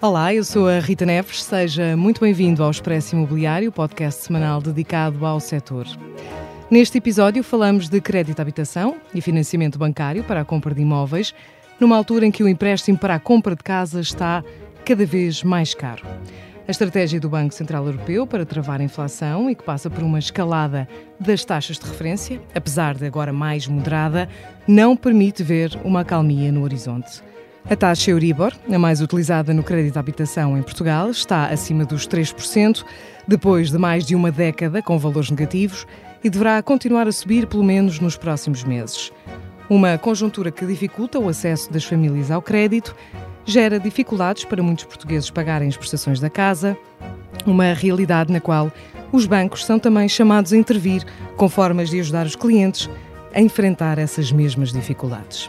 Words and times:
Olá, 0.00 0.32
eu 0.32 0.42
sou 0.42 0.66
a 0.66 0.78
Rita 0.78 1.04
Neves. 1.04 1.42
Seja 1.42 1.94
muito 1.94 2.22
bem-vindo 2.22 2.62
ao 2.62 2.70
Expresso 2.70 3.14
Imobiliário, 3.14 3.70
podcast 3.70 4.24
semanal 4.24 4.62
dedicado 4.62 5.26
ao 5.26 5.40
setor. 5.40 5.86
Neste 6.70 6.96
episódio 6.98 7.44
falamos 7.44 7.90
de 7.90 8.00
crédito 8.00 8.38
à 8.38 8.42
habitação 8.42 8.96
e 9.12 9.20
financiamento 9.20 9.78
bancário 9.78 10.24
para 10.24 10.40
a 10.40 10.44
compra 10.44 10.74
de 10.74 10.80
imóveis, 10.80 11.34
numa 11.78 11.96
altura 11.96 12.24
em 12.24 12.30
que 12.30 12.42
o 12.42 12.48
empréstimo 12.48 12.96
para 12.96 13.16
a 13.16 13.20
compra 13.20 13.54
de 13.54 13.62
casa 13.62 14.00
está 14.00 14.42
cada 14.86 15.04
vez 15.04 15.42
mais 15.42 15.74
caro. 15.74 16.02
A 16.68 16.70
estratégia 16.72 17.20
do 17.20 17.28
Banco 17.28 17.54
Central 17.54 17.86
Europeu 17.86 18.26
para 18.26 18.44
travar 18.44 18.80
a 18.80 18.84
inflação 18.84 19.48
e 19.48 19.54
que 19.54 19.62
passa 19.62 19.88
por 19.88 20.02
uma 20.02 20.18
escalada 20.18 20.88
das 21.20 21.44
taxas 21.44 21.78
de 21.78 21.86
referência, 21.86 22.40
apesar 22.52 22.96
de 22.96 23.06
agora 23.06 23.32
mais 23.32 23.68
moderada, 23.68 24.28
não 24.66 24.96
permite 24.96 25.44
ver 25.44 25.78
uma 25.84 26.00
acalmia 26.00 26.50
no 26.50 26.64
horizonte. 26.64 27.22
A 27.70 27.76
taxa 27.76 28.10
Euribor, 28.10 28.52
a 28.68 28.78
mais 28.80 29.00
utilizada 29.00 29.54
no 29.54 29.62
crédito 29.62 29.96
à 29.96 30.00
habitação 30.00 30.58
em 30.58 30.62
Portugal, 30.62 31.08
está 31.08 31.46
acima 31.46 31.84
dos 31.84 32.06
3%, 32.06 32.84
depois 33.28 33.70
de 33.70 33.78
mais 33.78 34.04
de 34.04 34.16
uma 34.16 34.32
década 34.32 34.82
com 34.82 34.98
valores 34.98 35.30
negativos 35.30 35.86
e 36.22 36.28
deverá 36.28 36.60
continuar 36.64 37.06
a 37.06 37.12
subir 37.12 37.46
pelo 37.46 37.62
menos 37.62 38.00
nos 38.00 38.16
próximos 38.16 38.64
meses. 38.64 39.12
Uma 39.70 39.98
conjuntura 39.98 40.50
que 40.50 40.66
dificulta 40.66 41.18
o 41.18 41.28
acesso 41.28 41.72
das 41.72 41.84
famílias 41.84 42.30
ao 42.30 42.42
crédito, 42.42 42.94
gera 43.46 43.78
dificuldades 43.78 44.44
para 44.44 44.62
muitos 44.62 44.84
portugueses 44.84 45.30
pagarem 45.30 45.68
as 45.68 45.76
prestações 45.76 46.20
da 46.20 46.28
casa, 46.28 46.76
uma 47.46 47.72
realidade 47.72 48.32
na 48.32 48.40
qual 48.40 48.70
os 49.12 49.24
bancos 49.24 49.64
são 49.64 49.78
também 49.78 50.08
chamados 50.08 50.52
a 50.52 50.56
intervir 50.56 51.04
com 51.36 51.48
formas 51.48 51.88
de 51.88 52.00
ajudar 52.00 52.26
os 52.26 52.34
clientes 52.34 52.90
a 53.32 53.40
enfrentar 53.40 53.98
essas 53.98 54.32
mesmas 54.32 54.72
dificuldades. 54.72 55.48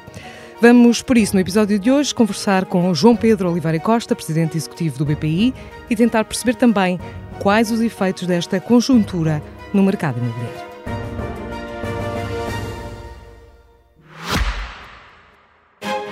Vamos, 0.62 1.02
por 1.02 1.18
isso, 1.18 1.36
no 1.36 1.40
episódio 1.40 1.78
de 1.78 1.92
hoje, 1.92 2.14
conversar 2.14 2.66
com 2.66 2.94
João 2.94 3.16
Pedro 3.16 3.50
Oliveira 3.50 3.80
Costa, 3.80 4.16
presidente 4.16 4.58
executivo 4.58 4.98
do 4.98 5.06
BPI, 5.06 5.54
e 5.90 5.96
tentar 5.96 6.24
perceber 6.24 6.56
também 6.56 7.00
quais 7.40 7.72
os 7.72 7.80
efeitos 7.80 8.28
desta 8.28 8.60
conjuntura 8.60 9.42
no 9.74 9.84
mercado 9.84 10.18
imobiliário. 10.18 10.77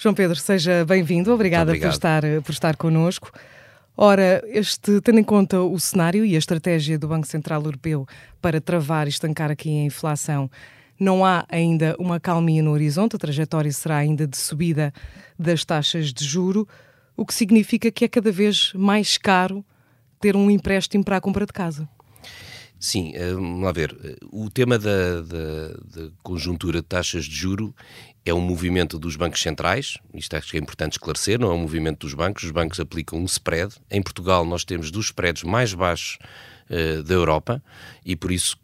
João 0.00 0.14
Pedro, 0.14 0.34
seja 0.34 0.82
bem-vindo. 0.86 1.30
Obrigada 1.30 1.76
por 1.76 1.88
estar, 1.88 2.22
por 2.42 2.52
estar 2.52 2.74
connosco. 2.74 3.30
Ora, 3.94 4.42
este, 4.46 4.98
tendo 5.02 5.20
em 5.20 5.22
conta 5.22 5.60
o 5.60 5.78
cenário 5.78 6.24
e 6.24 6.34
a 6.34 6.38
estratégia 6.38 6.98
do 6.98 7.06
Banco 7.06 7.26
Central 7.26 7.62
Europeu 7.62 8.08
para 8.40 8.62
travar 8.62 9.06
e 9.06 9.10
estancar 9.10 9.50
aqui 9.50 9.68
a 9.68 9.84
inflação, 9.84 10.50
não 10.98 11.22
há 11.22 11.44
ainda 11.50 11.94
uma 11.98 12.18
calminha 12.18 12.62
no 12.62 12.70
horizonte, 12.70 13.14
a 13.14 13.18
trajetória 13.18 13.70
será 13.72 13.98
ainda 13.98 14.26
de 14.26 14.38
subida 14.38 14.90
das 15.38 15.66
taxas 15.66 16.14
de 16.14 16.24
juro, 16.24 16.66
o 17.14 17.26
que 17.26 17.34
significa 17.34 17.90
que 17.90 18.06
é 18.06 18.08
cada 18.08 18.32
vez 18.32 18.72
mais 18.72 19.18
caro 19.18 19.62
ter 20.18 20.34
um 20.34 20.50
empréstimo 20.50 21.04
para 21.04 21.18
a 21.18 21.20
compra 21.20 21.44
de 21.44 21.52
casa. 21.52 21.86
Sim, 22.80 23.12
eh, 23.14 23.34
vamos 23.34 23.62
lá 23.62 23.72
ver. 23.72 23.94
O 24.32 24.48
tema 24.48 24.78
da, 24.78 25.20
da, 25.20 25.68
da, 25.68 26.10
conjuntura 26.22 26.80
de 26.80 26.86
taxas 26.86 27.26
de 27.26 27.36
juro 27.36 27.74
é 28.24 28.34
um 28.34 28.40
movimento 28.40 28.98
dos 28.98 29.16
bancos 29.16 29.40
centrais, 29.40 29.96
isto 30.14 30.36
acho 30.36 30.50
que 30.50 30.56
é 30.56 30.60
importante 30.60 30.92
esclarecer, 30.92 31.38
não 31.38 31.50
é 31.50 31.54
um 31.54 31.60
movimento 31.60 32.00
dos 32.00 32.14
bancos, 32.14 32.44
os 32.44 32.50
bancos 32.50 32.78
aplicam 32.78 33.18
um 33.18 33.24
spread. 33.24 33.74
Em 33.90 34.02
Portugal 34.02 34.44
nós 34.44 34.64
temos 34.64 34.90
dos 34.90 35.06
spreads 35.06 35.42
mais 35.42 35.72
baixos 35.72 36.18
uh, 36.70 37.02
da 37.02 37.14
Europa 37.14 37.62
e 38.04 38.14
por 38.14 38.30
isso 38.30 38.58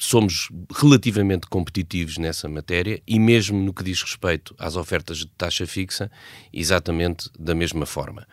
somos 0.00 0.48
relativamente 0.76 1.46
competitivos 1.48 2.18
nessa 2.18 2.48
matéria 2.48 3.02
e 3.06 3.18
mesmo 3.18 3.58
no 3.58 3.74
que 3.74 3.82
diz 3.82 4.02
respeito 4.02 4.54
às 4.58 4.76
ofertas 4.76 5.18
de 5.18 5.26
taxa 5.26 5.66
fixa, 5.66 6.10
exatamente 6.52 7.28
da 7.38 7.54
mesma 7.54 7.84
forma. 7.84 8.26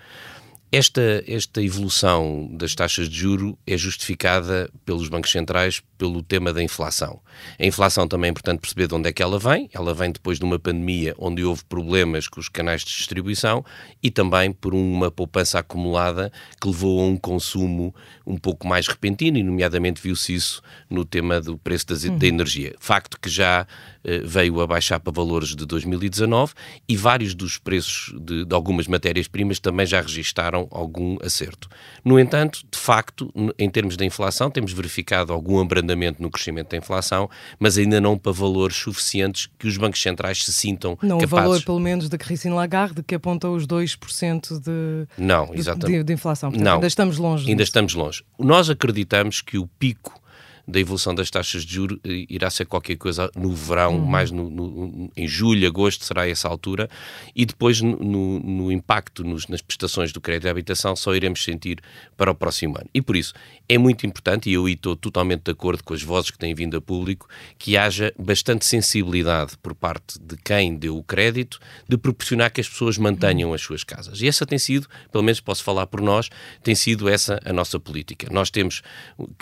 Esta, 0.72 1.24
esta 1.28 1.62
evolução 1.62 2.50
das 2.52 2.76
taxas 2.76 3.08
de 3.08 3.16
juro 3.18 3.58
é 3.66 3.78
justificada 3.78 4.70
pelos 4.84 5.08
bancos 5.08 5.31
centrais 5.31 5.81
pelo 5.98 6.22
tema 6.22 6.52
da 6.52 6.62
inflação. 6.62 7.22
A 7.58 7.66
inflação 7.66 8.08
também 8.08 8.28
é 8.28 8.31
importante 8.31 8.59
perceber 8.59 8.88
de 8.88 8.96
onde 8.96 9.08
é 9.08 9.14
que 9.14 9.24
ela 9.24 9.40
vem. 9.40 9.70
Ela 9.74 9.94
vem 9.94 10.12
depois 10.12 10.38
de 10.38 10.44
uma 10.44 10.59
pandemia 10.59 11.16
onde 11.18 11.44
houve 11.44 11.64
problemas 11.66 12.28
com 12.28 12.40
os 12.40 12.50
canais 12.50 12.81
de 12.81 12.88
distribuição 12.88 13.64
e 14.03 14.12
também 14.12 14.52
por 14.52 14.74
uma 14.74 15.09
poupança 15.09 15.59
acumulada 15.59 16.31
que 16.59 16.68
levou 16.68 17.00
a 17.00 17.06
um 17.06 17.16
consumo 17.16 17.96
um 18.26 18.38
pouco 18.38 18.68
mais 18.68 18.88
repentino, 18.88 19.38
e 19.38 19.44
nomeadamente 19.44 20.02
viu-se 20.02 20.34
isso 20.34 20.62
no 20.90 21.06
tema 21.06 21.40
do 21.40 21.58
preço 21.58 21.88
das, 21.88 22.03
uhum. 22.03 22.18
da 22.18 22.28
energia. 22.28 22.76
Facto 22.80 23.20
que 23.20 23.30
já 23.30 23.68
eh, 24.03 24.22
veio 24.24 24.59
a 24.62 24.68
baixar 24.68 25.00
para 25.00 25.14
valores 25.14 25.56
de 25.56 25.66
2019 25.66 26.53
e 26.88 26.97
vários 26.97 27.34
dos 27.34 27.58
preços 27.58 28.14
de, 28.20 28.46
de 28.46 28.56
algumas 28.56 28.88
matérias-primas 28.88 29.59
também 29.59 29.86
já 29.86 30.02
registaram 30.02 30.55
algum 30.72 31.18
acerto. 31.22 31.68
No 32.04 32.20
entanto, 32.20 32.66
de 32.72 32.78
facto, 32.78 33.32
em 33.58 33.70
termos 33.70 33.98
da 33.98 34.06
inflação, 34.06 34.50
temos 34.50 34.72
verificado 34.72 35.34
algum 35.34 35.60
abrandamento 35.60 36.22
no 36.22 36.30
crescimento 36.30 36.70
da 36.70 36.78
inflação, 36.78 37.30
mas 37.60 37.78
ainda 37.78 38.00
não 38.00 38.18
para 38.18 38.32
valores 38.32 38.76
suficientes 38.76 39.50
que 39.58 39.68
os 39.68 39.78
bancos 39.78 40.02
centrais 40.02 40.44
se 40.44 40.54
sintam 40.54 40.98
não 41.02 41.18
capazes... 41.18 41.32
Não 41.32 41.38
o 41.38 41.42
valor, 41.42 41.64
pelo 41.64 41.80
menos, 41.80 42.10
da 42.10 42.18
Christine 42.18 42.54
Lagarde, 42.54 43.04
que 43.04 43.16
aponta 43.16 43.50
os 43.50 43.66
2% 43.68 44.60
de, 44.60 45.08
não, 45.18 45.54
exatamente. 45.54 45.98
De, 45.98 46.04
de 46.04 46.14
inflação. 46.14 46.50
Portanto, 46.50 46.66
não, 46.66 46.76
ainda 46.76 46.88
estamos 46.88 47.18
longe. 47.18 47.50
Ainda 47.50 47.64
disso. 47.64 47.70
estamos 47.70 47.94
longe. 47.94 48.24
Nós 48.40 48.70
acreditamos 48.70 49.42
que 49.42 49.58
o 49.58 49.68
pico 49.68 50.22
da 50.68 50.80
evolução 50.80 51.14
das 51.14 51.30
taxas 51.30 51.64
de 51.64 51.74
juros 51.74 52.00
eh, 52.03 52.26
irá 52.30 52.50
ser 52.50 52.66
qualquer 52.66 52.96
coisa 52.96 53.30
no 53.36 53.52
verão, 53.52 53.98
uhum. 53.98 54.06
mais 54.06 54.31
no, 54.31 54.50
no, 54.50 55.12
em 55.16 55.28
julho, 55.28 55.68
agosto, 55.68 56.03
será 56.03 56.28
essa 56.28 56.48
altura, 56.48 56.90
e 57.36 57.46
depois 57.46 57.81
no, 57.81 58.40
no 58.40 58.72
impacto 58.72 59.24
nos, 59.24 59.48
nas 59.48 59.62
prestações 59.62 60.12
do 60.12 60.20
crédito 60.20 60.44
de 60.44 60.50
habitação 60.50 60.96
só 60.96 61.14
iremos 61.16 61.44
sentir 61.44 61.80
para 62.18 62.31
o 62.31 62.36
próximo 62.36 62.78
ano. 62.78 62.90
E 62.94 63.02
por 63.02 63.16
isso 63.16 63.34
é 63.70 63.78
muito 63.78 64.06
importante, 64.06 64.50
e 64.50 64.53
eu 64.53 64.68
estou 64.68 64.96
totalmente 64.96 65.44
de 65.44 65.52
acordo 65.52 65.84
com 65.84 65.94
as 65.94 66.02
vozes 66.02 66.31
que 66.31 66.38
têm 66.38 66.53
vindo 66.56 66.78
a 66.78 66.82
público, 66.82 67.28
que 67.58 67.78
haja 67.78 68.14
bastante 68.18 68.66
sensibilidade 68.66 69.58
por 69.62 69.76
parte 69.76 70.20
de 70.20 70.36
quem 70.38 70.76
deu 70.76 70.97
o 70.97 71.03
crédito 71.03 71.59
de 71.88 71.97
proporcionar 71.97 72.52
que 72.52 72.62
as 72.62 72.68
pessoas 72.68 72.97
mantenham 72.97 73.53
as 73.53 73.62
suas 73.62 73.84
casas. 73.84 74.22
E 74.22 74.28
essa 74.28 74.46
tem 74.46 74.58
sido, 74.58 74.88
pelo 75.12 75.24
menos 75.24 75.40
posso 75.40 75.64
falar 75.64 75.88
por 75.88 76.02
nós, 76.02 76.30
tem 76.64 76.76
sido 76.76 77.08
essa 77.08 77.40
a 77.46 77.53
nossa 77.53 77.80
política. 77.80 78.28
Nós 78.32 78.50
temos 78.50 78.82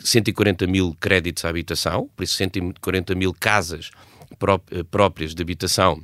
140 0.03 0.67
mil 0.67 0.95
créditos 0.99 1.12
créditos 1.13 1.45
à 1.45 1.49
habitação, 1.49 2.09
por 2.15 2.23
isso 2.23 2.35
140 2.35 3.13
mil 3.13 3.33
casas 3.33 3.91
próprias 4.89 5.35
de 5.35 5.41
habitação 5.43 6.01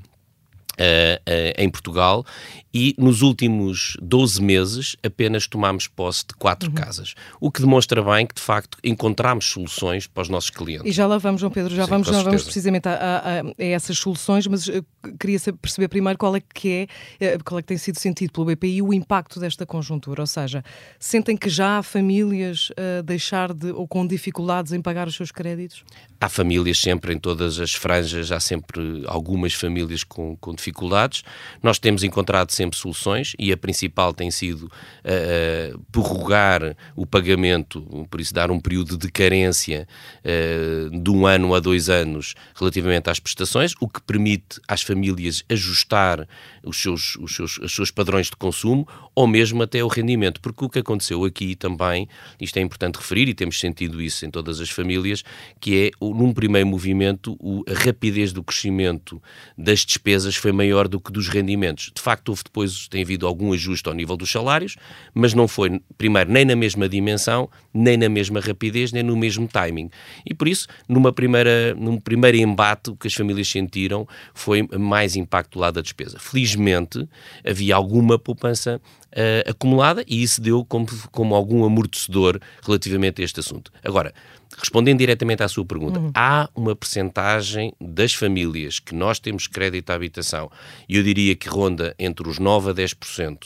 Uh, 0.80 1.20
uh, 1.30 1.62
em 1.62 1.70
Portugal 1.70 2.26
e 2.74 2.96
nos 2.98 3.22
últimos 3.22 3.98
12 4.02 4.42
meses 4.42 4.96
apenas 5.04 5.48
tomámos 5.48 5.88
posse 5.88 6.26
de 6.28 6.36
quatro 6.36 6.70
uhum. 6.70 6.76
casas, 6.76 7.16
o 7.40 7.52
que 7.52 7.62
demonstra 7.62 8.02
bem 8.02 8.26
que 8.26 8.36
de 8.36 8.42
facto 8.42 8.78
encontramos 8.84 9.46
soluções 9.46 10.08
para 10.08 10.22
os 10.22 10.30
nossos 10.30 10.50
clientes. 10.50 10.86
E 10.86 10.92
já 10.92 11.08
lá 11.08 11.18
vamos, 11.18 11.42
João 11.42 11.52
Pedro, 11.52 11.76
já 11.76 11.86
Sim, 11.86 11.90
vamos, 11.90 12.08
já 12.08 12.24
vamos 12.24 12.44
precisamente 12.44 12.88
a, 12.88 12.94
a, 12.94 13.42
a, 13.42 13.66
essas 13.66 13.98
soluções, 13.98 14.46
mas 14.48 14.68
eu 14.68 14.86
queria 15.20 15.40
perceber 15.60 15.88
primeiro 15.88 16.18
qual 16.18 16.36
é 16.36 16.42
que 16.42 16.88
é, 17.20 17.26
eh, 17.26 17.38
qual 17.44 17.60
é 17.60 17.62
que 17.62 17.68
tem 17.68 17.78
sido 17.78 18.00
sentido 18.00 18.32
pelo 18.32 18.46
BPI 18.46 18.82
o 18.82 18.94
impacto 18.94 19.40
desta 19.40 19.66
conjuntura, 19.66 20.22
ou 20.22 20.28
seja, 20.28 20.64
sentem 21.00 21.36
que 21.36 21.50
já 21.50 21.80
há 21.80 21.84
famílias 21.84 22.72
a 22.78 23.02
deixar 23.02 23.54
de 23.54 23.72
ou 23.72 23.88
com 23.88 24.06
dificuldades 24.06 24.72
em 24.74 24.82
pagar 24.82 25.08
os 25.08 25.16
seus 25.16 25.32
créditos? 25.32 25.84
Há 26.22 26.30
famílias 26.30 26.80
sempre 26.80 27.14
em 27.14 27.20
todas 27.20 27.60
as 27.60 27.74
franjas, 27.74 28.32
há 28.32 28.40
sempre 28.40 29.04
algumas 29.08 29.54
famílias 29.54 30.04
com, 30.04 30.36
com 30.38 30.54
dificuldades 30.54 30.69
dificuldades. 30.70 31.24
Nós 31.62 31.80
temos 31.80 32.04
encontrado 32.04 32.52
sempre 32.52 32.78
soluções 32.78 33.34
e 33.38 33.52
a 33.52 33.58
principal 33.58 34.14
tem 34.14 34.32
sido 34.32 34.64
uh, 34.64 35.80
prorrogar 35.92 36.76
o 36.96 37.06
pagamento, 37.06 37.82
por 38.10 38.22
isso 38.22 38.34
dar 38.34 38.52
um 38.52 38.60
período 38.60 38.98
de 38.98 39.12
carência 39.12 39.88
uh, 40.24 41.02
de 41.02 41.10
um 41.10 41.26
ano 41.26 41.54
a 41.54 41.60
dois 41.60 41.90
anos 41.90 42.36
relativamente 42.56 43.10
às 43.10 43.20
prestações, 43.20 43.74
o 43.80 43.88
que 43.88 44.02
permite 44.02 44.60
às 44.68 44.82
famílias 44.82 45.44
ajustar 45.50 46.28
os 46.64 46.82
seus, 46.82 47.16
os 47.18 47.36
seus, 47.36 47.58
os 47.58 47.74
seus 47.74 47.92
padrões 47.92 48.28
de 48.28 48.36
consumo 48.36 48.88
ou 49.16 49.28
mesmo 49.28 49.62
até 49.64 49.84
o 49.84 49.88
rendimento, 49.88 50.40
porque 50.40 50.64
o 50.64 50.70
que 50.70 50.80
aconteceu 50.80 51.26
aqui 51.26 51.56
também, 51.56 52.08
isto 52.40 52.58
é 52.58 52.62
importante 52.62 52.98
referir 52.98 53.28
e 53.28 53.34
temos 53.34 53.60
sentido 53.60 54.02
isso 54.02 54.26
em 54.26 54.32
todas 54.32 54.62
as 54.62 54.70
famílias, 54.70 55.24
que 55.60 55.88
é, 55.88 55.92
num 56.02 56.34
primeiro 56.34 56.68
movimento, 56.68 57.38
a 57.68 57.74
rapidez 57.74 58.32
do 58.32 58.44
crescimento 58.44 59.22
das 59.58 59.86
despesas 59.86 60.36
foi 60.36 60.52
maior 60.60 60.90
do 60.90 61.00
que 61.00 61.12
dos 61.12 61.30
rendimentos. 61.30 61.90
De 61.96 62.02
facto, 62.02 62.30
houve 62.30 62.44
depois, 62.44 62.88
tem 62.90 63.02
havido 63.02 63.26
algum 63.26 63.54
ajuste 63.54 63.88
ao 63.88 63.96
nível 63.96 64.18
dos 64.18 64.30
salários, 64.30 64.76
mas 65.14 65.34
não 65.34 65.48
foi, 65.48 65.82
primeiro, 65.98 66.30
nem 66.30 66.44
na 66.44 66.56
mesma 66.56 66.90
dimensão, 66.90 67.50
nem 67.74 67.96
na 67.96 68.10
mesma 68.10 68.42
rapidez, 68.42 68.92
nem 68.92 69.02
no 69.02 69.16
mesmo 69.16 69.48
timing. 69.48 69.90
E 70.26 70.34
por 70.34 70.50
isso, 70.50 70.68
numa 70.88 71.14
primeira, 71.14 71.74
num 71.76 71.98
primeiro 71.98 72.38
embate, 72.38 72.90
o 72.90 72.96
que 72.96 73.08
as 73.08 73.14
famílias 73.14 73.48
sentiram 73.48 74.06
foi 74.34 74.68
mais 74.78 75.16
impacto 75.16 75.54
do 75.54 75.60
lado 75.60 75.76
da 75.76 75.82
despesa. 75.82 76.20
Felizmente, 76.20 77.08
havia 77.46 77.76
alguma 77.76 78.20
poupança 78.20 78.82
uh, 79.10 79.50
acumulada 79.50 80.04
e 80.08 80.22
isso 80.22 80.42
deu 80.42 80.66
como, 80.66 80.88
como 81.12 81.36
algum 81.36 81.64
amortecedor 81.64 82.40
relativamente 82.66 83.22
a 83.22 83.26
este 83.26 83.40
assunto. 83.40 83.72
Agora, 83.84 84.14
respondendo 84.58 85.00
diretamente 85.00 85.44
à 85.44 85.48
sua 85.48 85.66
pergunta, 85.66 86.00
uhum. 86.00 86.12
há 86.14 86.50
uma 86.56 86.76
percentagem 86.76 87.74
das 87.80 88.14
famílias 88.14 88.80
que 88.80 88.96
nós 88.96 89.20
temos 89.20 89.48
crédito 89.48 89.90
à 89.90 89.96
habitação, 89.96 90.52
e 90.88 90.98
eu 90.98 91.04
diria 91.04 91.36
que 91.36 91.48
ronda 91.48 91.96
entre 92.00 92.28
os 92.28 92.40
9% 92.40 92.70
a 92.70 92.74
10%, 92.74 93.38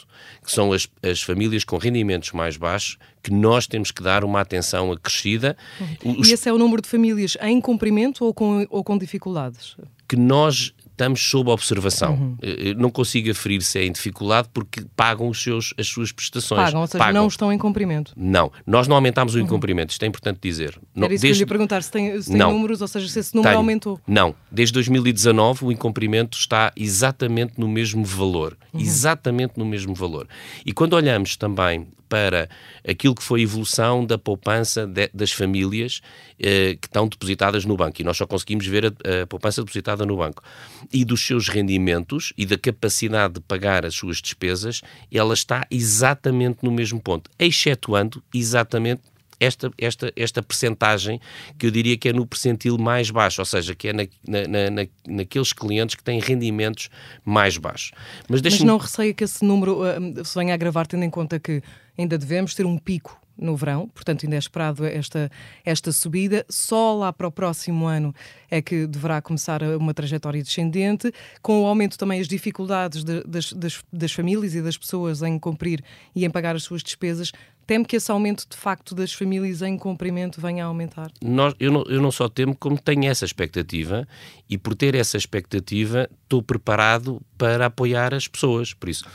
que 0.43 0.51
são 0.51 0.71
as, 0.71 0.87
as 1.01 1.21
famílias 1.21 1.63
com 1.63 1.77
rendimentos 1.77 2.31
mais 2.31 2.57
baixos, 2.57 2.97
que 3.21 3.31
nós 3.31 3.67
temos 3.67 3.91
que 3.91 4.01
dar 4.01 4.23
uma 4.23 4.41
atenção 4.41 4.91
acrescida. 4.91 5.55
Uhum. 5.79 6.19
Os... 6.19 6.29
E 6.29 6.33
esse 6.33 6.49
é 6.49 6.53
o 6.53 6.57
número 6.57 6.81
de 6.81 6.89
famílias 6.89 7.37
em 7.41 7.59
cumprimento 7.61 8.25
ou 8.25 8.33
com, 8.33 8.65
ou 8.69 8.83
com 8.83 8.97
dificuldades? 8.97 9.77
Que 10.07 10.15
nós 10.15 10.73
estamos 10.93 11.21
sob 11.21 11.49
observação. 11.49 12.13
Uhum. 12.13 12.37
Eh, 12.41 12.73
não 12.75 12.89
consigo 12.89 13.29
aferir 13.29 13.61
se 13.61 13.79
é 13.79 13.85
em 13.85 13.91
dificuldade 13.91 14.47
porque 14.53 14.85
pagam 14.95 15.27
os 15.27 15.41
seus, 15.41 15.73
as 15.77 15.87
suas 15.87 16.11
prestações. 16.11 16.61
Pagam, 16.61 16.81
ou 16.81 16.87
seja, 16.87 17.03
pagam. 17.03 17.21
não 17.21 17.27
estão 17.27 17.51
em 17.51 17.57
cumprimento. 17.57 18.13
Não, 18.15 18.51
nós 18.65 18.87
não 18.87 18.95
aumentámos 18.95 19.35
o 19.35 19.39
uhum. 19.39 19.45
incumprimento, 19.45 19.91
isto 19.91 20.03
é 20.03 20.07
importante 20.07 20.39
dizer. 20.41 20.79
Era 20.95 21.13
isso 21.13 21.21
desde... 21.21 21.27
que 21.27 21.43
eu 21.43 21.45
lhe 21.45 21.49
perguntar, 21.49 21.83
se 21.83 21.91
tem, 21.91 22.21
se 22.21 22.29
tem 22.29 22.37
números, 22.37 22.81
ou 22.81 22.87
seja, 22.87 23.07
se 23.07 23.19
esse 23.19 23.35
número 23.35 23.49
Tenho. 23.49 23.59
aumentou. 23.59 23.99
Não, 24.07 24.35
desde 24.51 24.73
2019 24.73 25.65
o 25.65 25.71
incumprimento 25.71 26.37
está 26.37 26.71
exatamente 26.75 27.53
no 27.57 27.67
mesmo 27.67 28.05
valor. 28.05 28.55
Uhum. 28.71 28.79
Exatamente 28.79 29.57
no 29.57 29.65
mesmo 29.65 29.93
valor. 29.93 30.27
E 30.65 30.71
quando 30.71 30.93
olhamos 30.93 31.35
também 31.35 31.87
para 32.13 32.47
aquilo 32.87 33.15
que 33.15 33.23
foi 33.23 33.39
a 33.39 33.43
evolução 33.43 34.05
da 34.05 34.19
poupança 34.19 34.85
de, 34.85 35.09
das 35.11 35.31
famílias 35.31 35.99
eh, 36.39 36.77
que 36.79 36.85
estão 36.85 37.07
depositadas 37.07 37.65
no 37.65 37.75
banco. 37.75 37.99
E 37.99 38.03
nós 38.03 38.15
só 38.15 38.27
conseguimos 38.27 38.67
ver 38.67 38.85
a, 38.85 39.23
a, 39.23 39.25
poupança 39.25 39.61
depositada 39.61 40.05
no 40.05 40.15
banco. 40.15 40.43
E 40.91 41.05
dos 41.05 41.25
seus 41.25 41.47
rendimentos 41.47 42.33
e 42.37 42.45
da 42.45 42.57
capacidade 42.57 43.35
de 43.35 43.39
pagar 43.41 43.85
as 43.85 43.95
suas 43.95 44.21
despesas, 44.21 44.81
ela 45.11 45.33
está 45.33 45.65
exatamente 45.69 46.59
no 46.63 46.71
mesmo 46.71 47.01
ponto, 47.01 47.29
excetuando 47.39 48.23
exatamente 48.33 49.01
esta, 49.39 49.71
esta, 49.77 50.13
esta 50.15 50.41
percentagem 50.41 51.19
que 51.57 51.65
eu 51.65 51.71
diria 51.71 51.97
que 51.97 52.09
é 52.09 52.13
no 52.13 52.25
percentil 52.25 52.77
mais 52.77 53.09
baixo, 53.09 53.41
ou 53.41 53.45
seja, 53.45 53.75
que 53.75 53.89
é 53.89 53.93
na, 53.93 54.03
na, 54.27 54.69
na, 54.69 54.87
naqueles 55.07 55.53
clientes 55.53 55.95
que 55.95 56.03
têm 56.03 56.19
rendimentos 56.19 56.89
mais 57.25 57.57
baixos. 57.57 57.91
Mas, 58.29 58.41
Mas 58.41 58.61
não 58.61 58.77
receia 58.77 59.13
que 59.13 59.23
esse 59.23 59.43
número 59.43 59.81
uh, 59.81 60.25
se 60.25 60.35
venha 60.37 60.53
a 60.53 60.55
agravar, 60.55 60.87
tendo 60.87 61.03
em 61.03 61.09
conta 61.09 61.39
que 61.39 61.61
ainda 61.97 62.17
devemos 62.17 62.53
ter 62.55 62.65
um 62.65 62.77
pico 62.77 63.22
no 63.37 63.55
verão, 63.55 63.87
portanto 63.89 64.25
ainda 64.25 64.35
é 64.35 64.39
esperado 64.39 64.85
esta, 64.85 65.31
esta 65.65 65.91
subida. 65.91 66.45
Só 66.49 66.93
lá 66.95 67.11
para 67.11 67.27
o 67.27 67.31
próximo 67.31 67.85
ano 67.85 68.13
é 68.49 68.61
que 68.61 68.85
deverá 68.85 69.21
começar 69.21 69.63
uma 69.63 69.93
trajetória 69.93 70.41
descendente, 70.41 71.11
com 71.41 71.63
o 71.63 71.65
aumento 71.65 71.97
também 71.97 72.19
as 72.19 72.27
dificuldades 72.27 73.03
de, 73.03 73.23
das, 73.23 73.51
das, 73.53 73.83
das, 73.91 74.11
famílias 74.11 74.53
e 74.55 74.61
das 74.61 74.77
pessoas 74.77 75.21
em 75.21 75.37
cumprir 75.39 75.83
e 76.15 76.25
em 76.25 76.29
pagar 76.29 76.55
as 76.55 76.63
suas 76.63 76.83
despesas. 76.83 77.31
Temo 77.65 77.85
que 77.85 77.95
esse 77.95 78.11
aumento 78.11 78.45
de 78.49 78.57
facto 78.57 78.93
das 78.93 79.13
famílias 79.13 79.61
em 79.61 79.77
cumprimento 79.77 80.41
venha 80.41 80.65
a 80.65 80.67
aumentar? 80.67 81.09
Nós, 81.21 81.55
eu, 81.59 81.71
não, 81.71 81.83
eu 81.83 82.01
não 82.01 82.11
só 82.11 82.27
temo, 82.27 82.53
como 82.55 82.77
tenho 82.77 83.05
essa 83.05 83.23
expectativa 83.23 84.05
e 84.49 84.57
por 84.57 84.75
ter 84.75 84.95
essa 84.95 85.17
expectativa 85.17 86.09
estou 86.23 86.43
preparado 86.43 87.21
para 87.37 87.67
apoiar 87.67 88.13
as 88.13 88.27
pessoas. 88.27 88.73
Por 88.73 88.89
isso, 88.89 89.05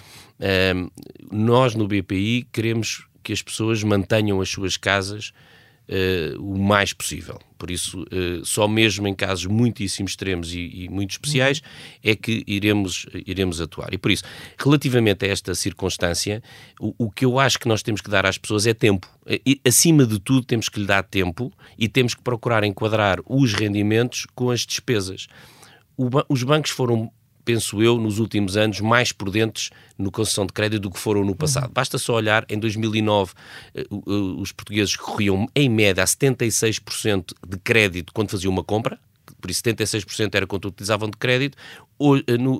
um, 0.41 0.88
nós 1.31 1.75
no 1.75 1.87
BPI 1.87 2.47
queremos 2.50 3.07
que 3.28 3.32
as 3.34 3.42
pessoas 3.42 3.82
mantenham 3.82 4.40
as 4.40 4.48
suas 4.48 4.78
casas 4.78 5.34
uh, 5.86 6.42
o 6.42 6.58
mais 6.58 6.94
possível. 6.94 7.38
Por 7.58 7.70
isso, 7.70 8.00
uh, 8.04 8.42
só 8.42 8.66
mesmo 8.66 9.06
em 9.06 9.14
casos 9.14 9.44
muitíssimo 9.44 10.08
extremos 10.08 10.54
e, 10.54 10.84
e 10.84 10.88
muito 10.88 11.10
especiais 11.10 11.60
é 12.02 12.16
que 12.16 12.42
iremos, 12.46 13.04
iremos 13.26 13.60
atuar. 13.60 13.92
E 13.92 13.98
por 13.98 14.10
isso, 14.10 14.25
relativamente 14.56 15.26
a 15.26 15.28
esta 15.28 15.54
circunstância, 15.54 16.42
o, 16.80 16.94
o 16.96 17.10
que 17.10 17.26
eu 17.26 17.38
acho 17.38 17.58
que 17.58 17.69
nós 17.69 17.82
temos 17.82 18.00
que 18.00 18.08
dar 18.08 18.25
às 18.25 18.38
pessoas 18.38 18.66
é 18.66 18.72
tempo. 18.72 19.06
E, 19.44 19.60
acima 19.62 20.06
de 20.06 20.19
tudo, 20.19 20.46
temos 20.46 20.70
que 20.70 20.81
lhe 20.81 20.86
dar 20.86 21.02
tempo 21.02 21.52
e 21.76 21.86
temos 21.86 22.14
que 22.14 22.22
procurar 22.22 22.64
enquadrar 22.64 23.19
os 23.26 23.52
rendimentos 23.52 24.26
com 24.34 24.50
as 24.50 24.64
despesas. 24.64 25.26
O, 25.98 26.08
os 26.31 26.42
bancos 26.42 26.70
foram 26.70 27.12
penso 27.48 27.82
eu, 27.82 27.96
nos 27.96 28.18
últimos 28.18 28.58
anos, 28.58 28.78
mais 28.78 29.10
prudentes 29.10 29.70
no 29.96 30.10
concessão 30.10 30.44
de 30.44 30.52
crédito 30.52 30.82
do 30.82 30.90
que 30.90 30.98
foram 30.98 31.24
no 31.24 31.34
passado. 31.34 31.72
Basta 31.72 31.96
só 31.96 32.12
olhar, 32.12 32.44
em 32.46 32.58
2009, 32.58 33.32
eh, 33.74 33.86
os 33.90 34.52
portugueses 34.52 34.94
corriam, 34.96 35.48
em 35.56 35.66
média, 35.66 36.02
a 36.02 36.06
76% 36.06 37.32
de 37.48 37.56
crédito 37.56 38.12
quando 38.12 38.28
faziam 38.28 38.52
uma 38.52 38.62
compra, 38.62 39.00
por 39.40 39.50
isso 39.50 39.62
76% 39.62 40.34
era 40.34 40.46
quanto 40.46 40.68
utilizavam 40.68 41.08
de 41.08 41.16
crédito, 41.16 41.56
eh, 41.56 41.88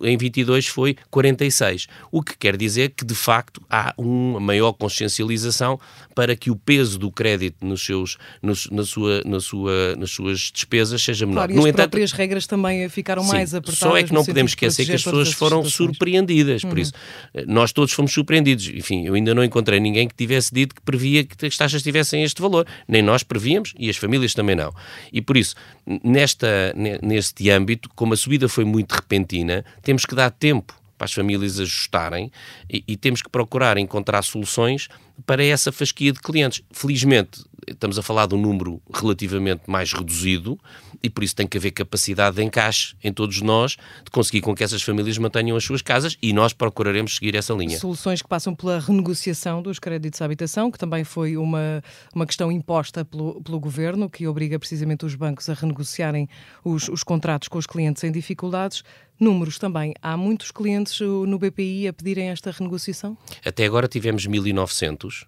em 0.03 0.17
22 0.17 0.67
foi 0.67 0.97
46. 1.11 1.87
O 2.11 2.23
que 2.23 2.37
quer 2.37 2.57
dizer 2.57 2.91
que, 2.91 3.05
de 3.05 3.15
facto, 3.15 3.63
há 3.71 3.95
uma 3.97 4.41
maior 4.41 4.73
consciencialização 4.73 5.79
para 6.15 6.35
que 6.35 6.51
o 6.51 6.57
peso 6.57 6.99
do 6.99 7.11
crédito 7.11 7.65
nos 7.65 7.85
seus, 7.85 8.19
nos, 8.43 8.69
na 8.71 8.85
sua, 8.85 9.23
na 9.25 9.41
sua, 9.41 9.97
nas 9.97 10.11
suas 10.11 10.51
despesas 10.53 11.03
seja 11.03 11.25
menor. 11.27 11.41
Claro, 11.41 11.53
e 11.53 11.55
no 11.55 11.61
as 11.61 11.67
entanto, 11.67 11.91
próprias 11.91 12.13
regras 12.13 12.47
também 12.47 12.89
ficaram 12.89 13.23
sim, 13.23 13.29
mais 13.29 13.55
apertadas. 13.55 13.79
Só 13.79 13.97
é 13.97 14.03
que 14.03 14.13
não 14.13 14.25
podemos 14.25 14.53
esquecer 14.53 14.85
que 14.85 14.93
as 14.93 15.03
pessoas 15.03 15.33
foram 15.33 15.65
surpreendidas. 15.65 16.65
Uhum. 16.65 16.71
Por 16.71 16.79
isso, 16.79 16.93
eh, 17.35 17.45
nós 17.47 17.73
todos 17.73 17.93
fomos 17.95 18.13
surpreendidos. 18.13 18.69
Enfim, 18.69 19.07
eu 19.07 19.15
ainda 19.15 19.35
não 19.35 19.45
encontrei 19.45 19.79
ninguém 19.79 20.09
que 20.09 20.15
tivesse 20.15 20.53
dito 20.53 20.75
que 20.75 20.81
previa 20.83 21.25
que 21.25 21.47
as 21.47 21.57
taxas 21.57 21.83
tivessem 21.83 22.23
este 22.23 22.43
valor. 22.43 22.67
Nem 22.87 23.03
nós 23.03 23.23
prevíamos 23.23 23.75
e 23.79 23.89
as 23.89 23.97
famílias 23.97 24.35
também 24.35 24.57
não. 24.57 24.73
E 25.13 25.21
por 25.21 25.37
isso, 25.37 25.55
nesta, 26.03 26.75
neste 27.03 27.49
âmbito, 27.51 27.89
como 27.95 28.15
a 28.15 28.17
subida 28.17 28.49
foi 28.49 28.65
muito 28.65 28.93
repentina, 28.93 29.28
Argentina, 29.29 29.65
temos 29.83 30.07
que 30.07 30.15
dar 30.15 30.31
tempo 30.31 30.75
para 30.97 31.05
as 31.05 31.13
famílias 31.13 31.61
ajustarem 31.61 32.33
e, 32.69 32.83
e, 32.89 32.97
temos 32.97 33.23
que 33.23 33.29
procurar 33.29 33.77
encontrar 33.79 34.23
soluções 34.23 34.89
para 35.25 35.45
essa 35.45 35.71
fasquia 35.71 36.13
de 36.13 36.19
clientes. 36.19 36.63
Felizmente, 36.73 37.45
estamos 37.71 37.99
a 37.99 38.03
falar 38.03 38.27
de 38.27 38.35
um 38.35 38.41
número 38.41 38.81
relativamente 38.93 39.63
mais 39.67 39.93
reduzido 39.93 40.59
e 41.03 41.09
por 41.09 41.23
isso 41.23 41.35
tem 41.35 41.47
que 41.47 41.57
haver 41.57 41.71
capacidade 41.71 42.37
de 42.37 42.43
encaixe 42.43 42.95
em 43.03 43.13
todos 43.13 43.41
nós 43.41 43.77
de 44.05 44.11
conseguir 44.11 44.41
com 44.41 44.55
que 44.55 44.65
essas 44.65 44.83
famílias 44.83 45.17
mantenham 45.19 45.57
as 45.57 45.65
suas 45.65 45.83
casas 45.83 46.17
e 46.21 46.33
nós 46.33 46.53
procuraremos 46.53 47.17
seguir 47.17 47.35
essa 47.35 47.53
linha. 47.55 47.79
Soluções 47.79 48.23
que 48.23 48.29
passam 48.29 48.55
pela 48.55 48.79
renegociação 48.81 49.63
dos 49.63 49.79
créditos 49.79 50.21
à 50.21 50.25
habitação, 50.25 50.71
que 50.71 50.79
também 50.79 51.05
foi 51.05 51.37
uma, 51.37 51.83
uma 52.15 52.27
questão 52.27 52.51
imposta 52.51 53.05
pelo, 53.05 53.41
pelo 53.43 53.61
governo, 53.61 54.09
que 54.09 54.27
obriga 54.27 54.59
precisamente 54.59 55.05
os 55.05 55.15
bancos 55.15 55.49
a 55.49 55.55
renegociarem 55.55 56.29
os, 56.65 56.89
os 56.89 57.03
contratos 57.03 57.49
com 57.49 57.59
os 57.59 57.67
clientes 57.67 58.03
em 58.05 58.13
dificuldades. 58.13 58.83
Números 59.19 59.59
também. 59.59 59.95
Há 60.01 60.17
muitos 60.17 60.53
clientes 60.53 61.01
no 61.01 61.39
BPI 61.39 61.89
a 61.89 61.93
pedirem 61.93 62.29
esta 62.31 62.53
renegociação? 62.53 63.19
Até 63.45 63.65
agora 63.65 63.89
tivemos 63.89 64.27
1.900 64.27 65.27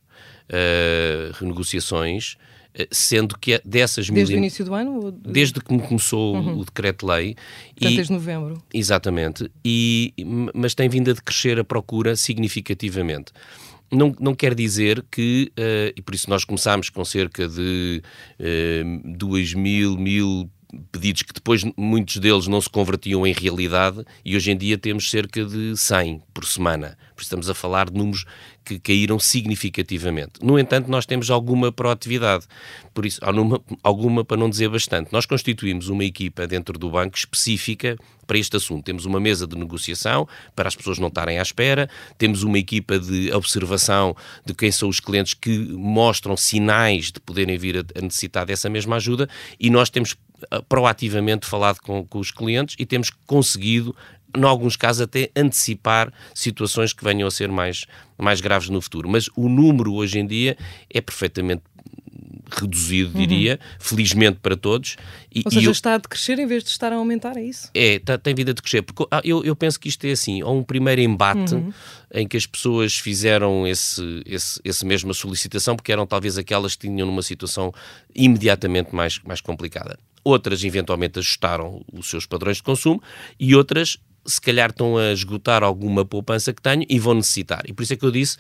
uh, 0.49 1.33
renegociações 1.39 2.37
eh, 2.73 2.87
sendo 2.91 3.37
que 3.37 3.55
é 3.55 3.63
dessas... 3.65 4.09
Desde 4.09 4.33
mil... 4.33 4.41
o 4.41 4.45
início 4.45 4.65
do 4.65 4.75
ano? 4.75 5.11
Desde 5.11 5.61
que 5.61 5.79
começou 5.79 6.37
uhum. 6.37 6.59
o 6.59 6.65
decreto-lei. 6.65 7.35
e... 7.81 7.97
desde 7.97 8.13
novembro. 8.13 8.63
Exatamente. 8.73 9.51
E, 9.65 10.15
mas 10.55 10.75
tem 10.75 10.89
vindo 10.89 11.11
a 11.11 11.15
decrescer 11.15 11.59
a 11.59 11.65
procura 11.65 12.15
significativamente. 12.15 13.33
Não, 13.91 14.15
não 14.21 14.35
quer 14.37 14.55
dizer 14.55 15.05
que, 15.11 15.51
uh, 15.59 15.93
e 15.97 16.01
por 16.01 16.15
isso 16.15 16.31
nós 16.31 16.45
começámos 16.45 16.91
com 16.91 17.05
cerca 17.05 17.49
de 17.49 18.01
uh, 18.39 19.17
2 19.17 19.55
mil, 19.55 19.97
mil 19.97 20.49
pedidos 20.93 21.23
que 21.23 21.33
depois 21.33 21.65
muitos 21.77 22.17
deles 22.19 22.47
não 22.47 22.61
se 22.61 22.71
convertiam 22.71 23.27
em 23.27 23.33
realidade 23.33 24.05
e 24.25 24.37
hoje 24.37 24.53
em 24.53 24.57
dia 24.57 24.79
temos 24.79 25.11
cerca 25.11 25.45
de 25.45 25.77
100 25.77 26.23
por 26.33 26.45
semana. 26.45 26.97
Estamos 27.19 27.51
a 27.51 27.55
falar 27.55 27.91
de 27.91 27.99
números 27.99 28.25
que 28.65 28.79
caíram 28.79 29.19
significativamente. 29.19 30.33
No 30.43 30.59
entanto, 30.59 30.91
nós 30.91 31.07
temos 31.07 31.31
alguma 31.31 31.73
proatividade, 31.73 32.47
por 32.95 33.07
isso, 33.07 33.19
alguma, 33.23 33.61
alguma 33.83 34.25
para 34.25 34.37
não 34.37 34.49
dizer 34.49 34.69
bastante. 34.69 35.13
Nós 35.13 35.27
constituímos 35.27 35.89
uma 35.89 36.05
equipa 36.05 36.47
dentro 36.47 36.79
do 36.79 36.91
banco 36.91 37.17
específica 37.17 37.97
para 38.27 38.39
este 38.39 38.57
assunto. 38.57 38.85
Temos 38.85 39.05
uma 39.05 39.19
mesa 39.19 39.45
de 39.45 39.57
negociação 39.57 40.29
para 40.55 40.69
as 40.69 40.77
pessoas 40.77 41.01
não 41.01 41.09
estarem 41.09 41.39
à 41.41 41.43
espera, 41.43 41.91
temos 42.17 42.45
uma 42.45 42.59
equipa 42.59 42.97
de 42.99 43.33
observação 43.33 44.17
de 44.47 44.55
quem 44.55 44.71
são 44.71 44.89
os 44.89 45.01
clientes 45.01 45.35
que 45.35 45.59
mostram 45.59 46.37
sinais 46.37 47.11
de 47.11 47.19
poderem 47.19 47.59
vir 47.59 47.79
a 47.79 48.01
necessitar 48.01 48.47
dessa 48.47 48.71
mesma 48.71 48.97
ajuda 48.97 49.29
e 49.59 49.69
nós 49.69 49.91
temos 49.91 50.17
ah, 50.51 50.63
proativamente 50.63 51.45
falado 51.45 51.81
com, 51.81 52.07
com 52.07 52.19
os 52.19 52.31
clientes 52.31 52.77
e 52.79 52.87
temos 52.87 53.11
conseguido 53.27 53.97
em 54.37 54.43
alguns 54.45 54.77
casos 54.77 55.03
até 55.03 55.31
antecipar 55.37 56.13
situações 56.35 56.93
que 56.93 57.05
venham 57.05 57.27
a 57.27 57.31
ser 57.31 57.49
mais, 57.49 57.87
mais 58.19 58.41
graves 58.41 58.69
no 58.69 58.81
futuro. 58.81 59.09
Mas 59.09 59.29
o 59.37 59.49
número 59.49 59.95
hoje 59.95 60.19
em 60.19 60.27
dia 60.27 60.57
é 60.93 61.01
perfeitamente 61.01 61.63
reduzido, 62.51 63.17
diria, 63.17 63.53
uhum. 63.61 63.77
felizmente 63.79 64.39
para 64.41 64.57
todos. 64.57 64.97
E, 65.33 65.43
Ou 65.45 65.53
seja, 65.53 65.69
eu, 65.69 65.73
está 65.73 65.95
a 65.95 65.99
decrescer 65.99 66.39
em 66.39 66.47
vez 66.47 66.65
de 66.65 66.71
estar 66.71 66.93
a 66.93 66.97
aumentar, 66.97 67.37
é 67.37 67.43
isso? 67.43 67.71
É, 67.75 67.99
tá, 67.99 68.19
tem 68.19 68.35
vida 68.35 68.53
de 68.53 68.61
crescer. 68.61 68.83
Porque 68.83 69.07
ah, 69.11 69.21
eu, 69.25 69.45
eu 69.45 69.55
penso 69.55 69.79
que 69.79 69.89
isto 69.89 70.05
é 70.05 70.13
assim, 70.13 70.43
há 70.43 70.49
um 70.49 70.63
primeiro 70.63 71.01
embate 71.01 71.55
uhum. 71.55 71.73
em 72.13 72.27
que 72.27 72.37
as 72.37 72.47
pessoas 72.47 72.99
fizeram 72.99 73.67
esse, 73.67 74.23
esse, 74.27 74.61
esse 74.65 74.85
mesma 74.85 75.15
solicitação, 75.15 75.77
porque 75.77 75.93
eram 75.93 76.07
talvez 76.07 76.37
aquelas 76.37 76.75
que 76.75 76.89
tinham 76.89 77.07
numa 77.07 77.23
situação 77.23 77.73
imediatamente 78.15 78.95
mais, 78.95 79.21
mais 79.25 79.41
complicada. 79.41 79.99
Outras, 80.23 80.63
eventualmente, 80.65 81.19
ajustaram 81.19 81.83
os 81.93 82.11
seus 82.11 82.27
padrões 82.27 82.59
de 82.59 82.63
consumo 82.63 83.03
e 83.39 83.55
outras 83.55 83.97
se 84.25 84.41
calhar 84.41 84.71
estão 84.71 84.97
a 84.97 85.13
esgotar 85.13 85.63
alguma 85.63 86.05
poupança 86.05 86.53
que 86.53 86.63
tenho 86.63 86.85
e 86.89 86.99
vão 86.99 87.15
necessitar. 87.15 87.63
E 87.67 87.73
por 87.73 87.83
isso 87.83 87.93
é 87.93 87.97
que 87.97 88.05
eu 88.05 88.11
disse 88.11 88.37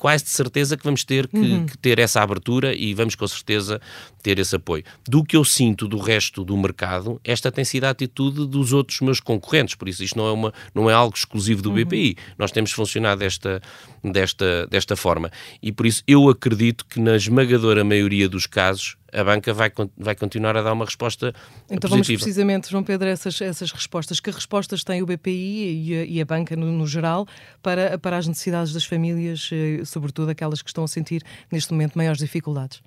quase 0.00 0.24
de 0.24 0.30
certeza 0.30 0.78
que 0.78 0.82
vamos 0.82 1.04
ter 1.04 1.28
que, 1.28 1.36
uhum. 1.36 1.66
que, 1.66 1.76
ter 1.76 1.98
essa 1.98 2.22
abertura 2.22 2.74
e 2.74 2.94
vamos 2.94 3.14
com 3.14 3.28
certeza 3.28 3.78
ter 4.22 4.38
esse 4.38 4.56
apoio. 4.56 4.82
Do 5.06 5.22
que 5.22 5.36
eu 5.36 5.44
sinto 5.44 5.86
do 5.86 5.98
resto 5.98 6.42
do 6.42 6.56
mercado, 6.56 7.20
esta 7.22 7.52
tem 7.52 7.66
sido 7.66 7.84
a 7.84 7.90
atitude 7.90 8.46
dos 8.46 8.72
outros 8.72 9.00
meus 9.02 9.20
concorrentes, 9.20 9.74
por 9.74 9.88
isso 9.88 10.02
isto 10.02 10.16
não 10.16 10.26
é, 10.26 10.32
uma, 10.32 10.54
não 10.74 10.88
é 10.88 10.94
algo 10.94 11.14
exclusivo 11.14 11.60
do 11.60 11.70
BPI. 11.70 12.16
Uhum. 12.16 12.34
Nós 12.38 12.50
temos 12.50 12.72
funcionado 12.72 13.18
desta, 13.18 13.60
desta, 14.02 14.66
desta 14.68 14.96
forma. 14.96 15.30
E 15.62 15.70
por 15.70 15.84
isso 15.84 16.02
eu 16.08 16.30
acredito 16.30 16.86
que 16.86 16.98
na 16.98 17.14
esmagadora 17.14 17.84
maioria 17.84 18.26
dos 18.26 18.46
casos 18.46 18.96
a 19.12 19.24
banca 19.24 19.52
vai, 19.52 19.72
vai 19.96 20.14
continuar 20.14 20.56
a 20.56 20.62
dar 20.62 20.72
uma 20.72 20.84
resposta 20.84 21.34
então 21.68 21.88
positiva. 21.88 21.90
vamos 21.90 22.06
precisamente, 22.06 22.70
João 22.70 22.82
Pedro, 22.82 23.08
essas, 23.08 23.40
essas 23.40 23.70
respostas. 23.72 24.20
Que 24.20 24.30
respostas 24.30 24.84
tem 24.84 25.02
o 25.02 25.06
BPI 25.06 25.88
e 25.88 25.94
a, 25.94 26.04
e 26.04 26.20
a 26.20 26.24
banca 26.24 26.56
no, 26.56 26.66
no, 26.66 26.86
geral 26.86 27.26
para, 27.62 27.98
para 27.98 28.16
as 28.16 28.26
necessidades 28.26 28.72
das 28.72 28.84
famílias, 28.84 29.50
eh, 29.52 29.84
sobretudo 29.84 30.30
aquelas 30.30 30.62
que 30.62 30.68
estão 30.68 30.84
a 30.84 30.88
sentir 30.88 31.22
neste 31.50 31.72
momento 31.72 31.96
maiores 31.96 32.18
dificuldades? 32.18 32.82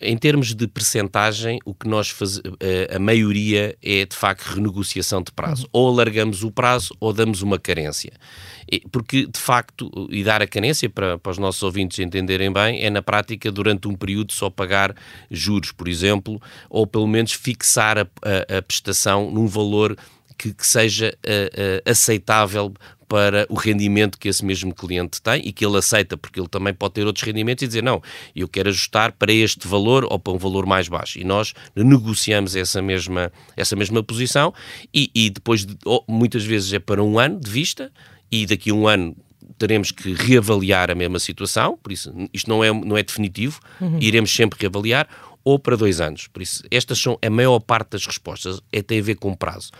Em 0.00 0.16
termos 0.16 0.54
de 0.54 0.66
percentagem, 0.66 1.58
o 1.64 1.72
que 1.72 1.88
nós 1.88 2.10
fazemos, 2.10 2.56
eh, 2.60 2.90
a 2.94 2.98
maioria 2.98 3.76
é 3.82 4.04
de 4.04 4.16
facto 4.16 4.42
renegociação 4.42 5.22
de 5.22 5.30
prazo. 5.30 5.62
Uhum. 5.64 5.68
Ou 5.72 5.88
alargamos 5.88 6.42
o 6.42 6.50
prazo 6.50 6.94
ou 6.98 7.12
damos 7.12 7.42
uma 7.42 7.58
carência. 7.58 8.12
Porque, 8.90 9.26
de 9.26 9.38
facto, 9.38 9.90
e 10.10 10.24
dar 10.24 10.42
a 10.42 10.46
carência, 10.46 10.90
para, 10.90 11.18
para 11.18 11.30
os 11.30 11.38
nossos 11.38 11.62
ouvintes 11.62 11.98
entenderem 11.98 12.52
bem, 12.52 12.82
é 12.84 12.90
na 12.90 13.02
prática 13.02 13.52
durante 13.52 13.86
um 13.86 13.94
período 13.94 14.32
só 14.32 14.50
pagar 14.50 14.94
juros, 15.30 15.70
por 15.70 15.86
exemplo, 15.86 16.40
ou 16.68 16.86
pelo 16.86 17.06
menos 17.06 17.32
fixar 17.32 17.98
a, 17.98 18.02
a, 18.02 18.58
a 18.58 18.62
prestação 18.62 19.30
num 19.30 19.46
valor 19.46 19.96
que, 20.36 20.52
que 20.52 20.66
seja 20.66 21.16
uh, 21.24 21.88
uh, 21.88 21.90
aceitável 21.90 22.72
para 23.08 23.46
o 23.48 23.54
rendimento 23.54 24.18
que 24.18 24.28
esse 24.28 24.44
mesmo 24.44 24.74
cliente 24.74 25.20
tem 25.20 25.46
e 25.46 25.52
que 25.52 25.64
ele 25.64 25.76
aceita, 25.76 26.16
porque 26.16 26.40
ele 26.40 26.48
também 26.48 26.72
pode 26.72 26.94
ter 26.94 27.06
outros 27.06 27.24
rendimentos 27.24 27.62
e 27.62 27.66
dizer, 27.66 27.82
não, 27.82 28.02
eu 28.34 28.48
quero 28.48 28.68
ajustar 28.70 29.12
para 29.12 29.32
este 29.32 29.68
valor 29.68 30.04
ou 30.04 30.18
para 30.18 30.32
um 30.32 30.38
valor 30.38 30.66
mais 30.66 30.88
baixo. 30.88 31.18
E 31.18 31.24
nós 31.24 31.54
negociamos 31.76 32.56
essa 32.56 32.80
mesma, 32.80 33.32
essa 33.56 33.76
mesma 33.76 34.02
posição 34.02 34.52
e, 34.92 35.10
e 35.14 35.30
depois, 35.30 35.64
de, 35.64 35.76
muitas 36.08 36.44
vezes 36.44 36.72
é 36.72 36.78
para 36.78 37.02
um 37.02 37.18
ano 37.18 37.38
de 37.38 37.50
vista 37.50 37.92
e 38.30 38.46
daqui 38.46 38.70
a 38.70 38.74
um 38.74 38.88
ano 38.88 39.16
teremos 39.58 39.90
que 39.90 40.12
reavaliar 40.12 40.90
a 40.90 40.94
mesma 40.94 41.18
situação, 41.18 41.78
por 41.80 41.92
isso 41.92 42.12
isto 42.32 42.50
não 42.50 42.64
é, 42.64 42.72
não 42.72 42.96
é 42.96 43.02
definitivo, 43.02 43.60
uhum. 43.80 43.98
iremos 44.00 44.34
sempre 44.34 44.58
reavaliar, 44.60 45.06
ou 45.44 45.58
para 45.58 45.76
dois 45.76 46.00
anos. 46.00 46.26
Por 46.26 46.42
isso, 46.42 46.64
estas 46.70 46.98
são 46.98 47.18
a 47.20 47.30
maior 47.30 47.60
parte 47.60 47.90
das 47.90 48.06
respostas, 48.06 48.60
é, 48.72 48.80
tem 48.80 48.98
a 48.98 49.02
ver 49.02 49.16
com 49.16 49.34
prazo. 49.34 49.70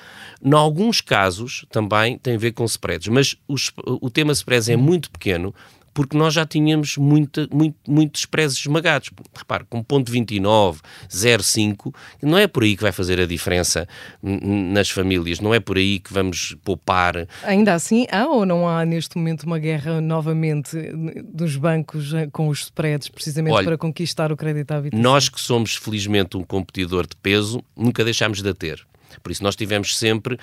Em 0.42 0.52
alguns 0.52 1.00
casos, 1.00 1.64
também 1.70 2.18
tem 2.18 2.34
a 2.34 2.38
ver 2.38 2.52
com 2.52 2.64
spreads, 2.64 3.08
mas 3.08 3.34
os, 3.48 3.72
o 3.84 4.10
tema 4.10 4.32
spreads 4.32 4.68
é 4.68 4.76
muito 4.76 5.10
pequeno, 5.10 5.54
porque 5.94 6.18
nós 6.18 6.34
já 6.34 6.44
tínhamos 6.44 6.96
muita, 6.96 7.48
muito, 7.52 7.76
muitos 7.88 8.26
preços 8.26 8.58
esmagados. 8.58 9.10
Repare, 9.34 9.64
com 9.70 9.82
ponto 9.82 10.10
29, 10.10 10.80
0,5, 11.08 11.94
não 12.20 12.36
é 12.36 12.48
por 12.48 12.64
aí 12.64 12.76
que 12.76 12.82
vai 12.82 12.90
fazer 12.90 13.20
a 13.20 13.26
diferença 13.26 13.86
nas 14.20 14.90
famílias, 14.90 15.38
não 15.38 15.54
é 15.54 15.60
por 15.60 15.78
aí 15.78 16.00
que 16.00 16.12
vamos 16.12 16.56
poupar. 16.64 17.28
Ainda 17.44 17.72
assim, 17.74 18.06
há 18.10 18.26
ou 18.26 18.44
não 18.44 18.68
há 18.68 18.84
neste 18.84 19.16
momento 19.16 19.44
uma 19.44 19.58
guerra 19.58 20.00
novamente 20.00 20.76
dos 21.22 21.56
bancos 21.56 22.12
eh, 22.12 22.28
com 22.32 22.48
os 22.48 22.64
spreads, 22.64 23.08
precisamente 23.08 23.54
Olha, 23.54 23.64
para 23.64 23.78
conquistar 23.78 24.32
o 24.32 24.36
crédito 24.36 24.72
à 24.72 24.76
habitação? 24.78 25.02
Nós 25.02 25.28
que 25.28 25.40
somos, 25.40 25.76
felizmente, 25.76 26.36
um 26.36 26.42
competidor 26.42 27.06
de 27.06 27.14
peso, 27.16 27.62
nunca 27.76 28.04
deixámos 28.04 28.42
de 28.42 28.48
a 28.48 28.54
ter. 28.54 28.84
Por 29.22 29.30
isso 29.30 29.42
nós 29.42 29.54
tivemos 29.54 29.96
sempre, 29.96 30.34
uh, 30.34 30.38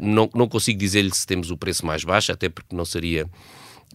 não, 0.00 0.30
não 0.34 0.48
consigo 0.48 0.78
dizer-lhe 0.78 1.14
se 1.14 1.26
temos 1.26 1.50
o 1.50 1.56
preço 1.56 1.84
mais 1.84 2.04
baixo, 2.04 2.32
até 2.32 2.48
porque 2.48 2.74
não 2.74 2.84
seria 2.84 3.28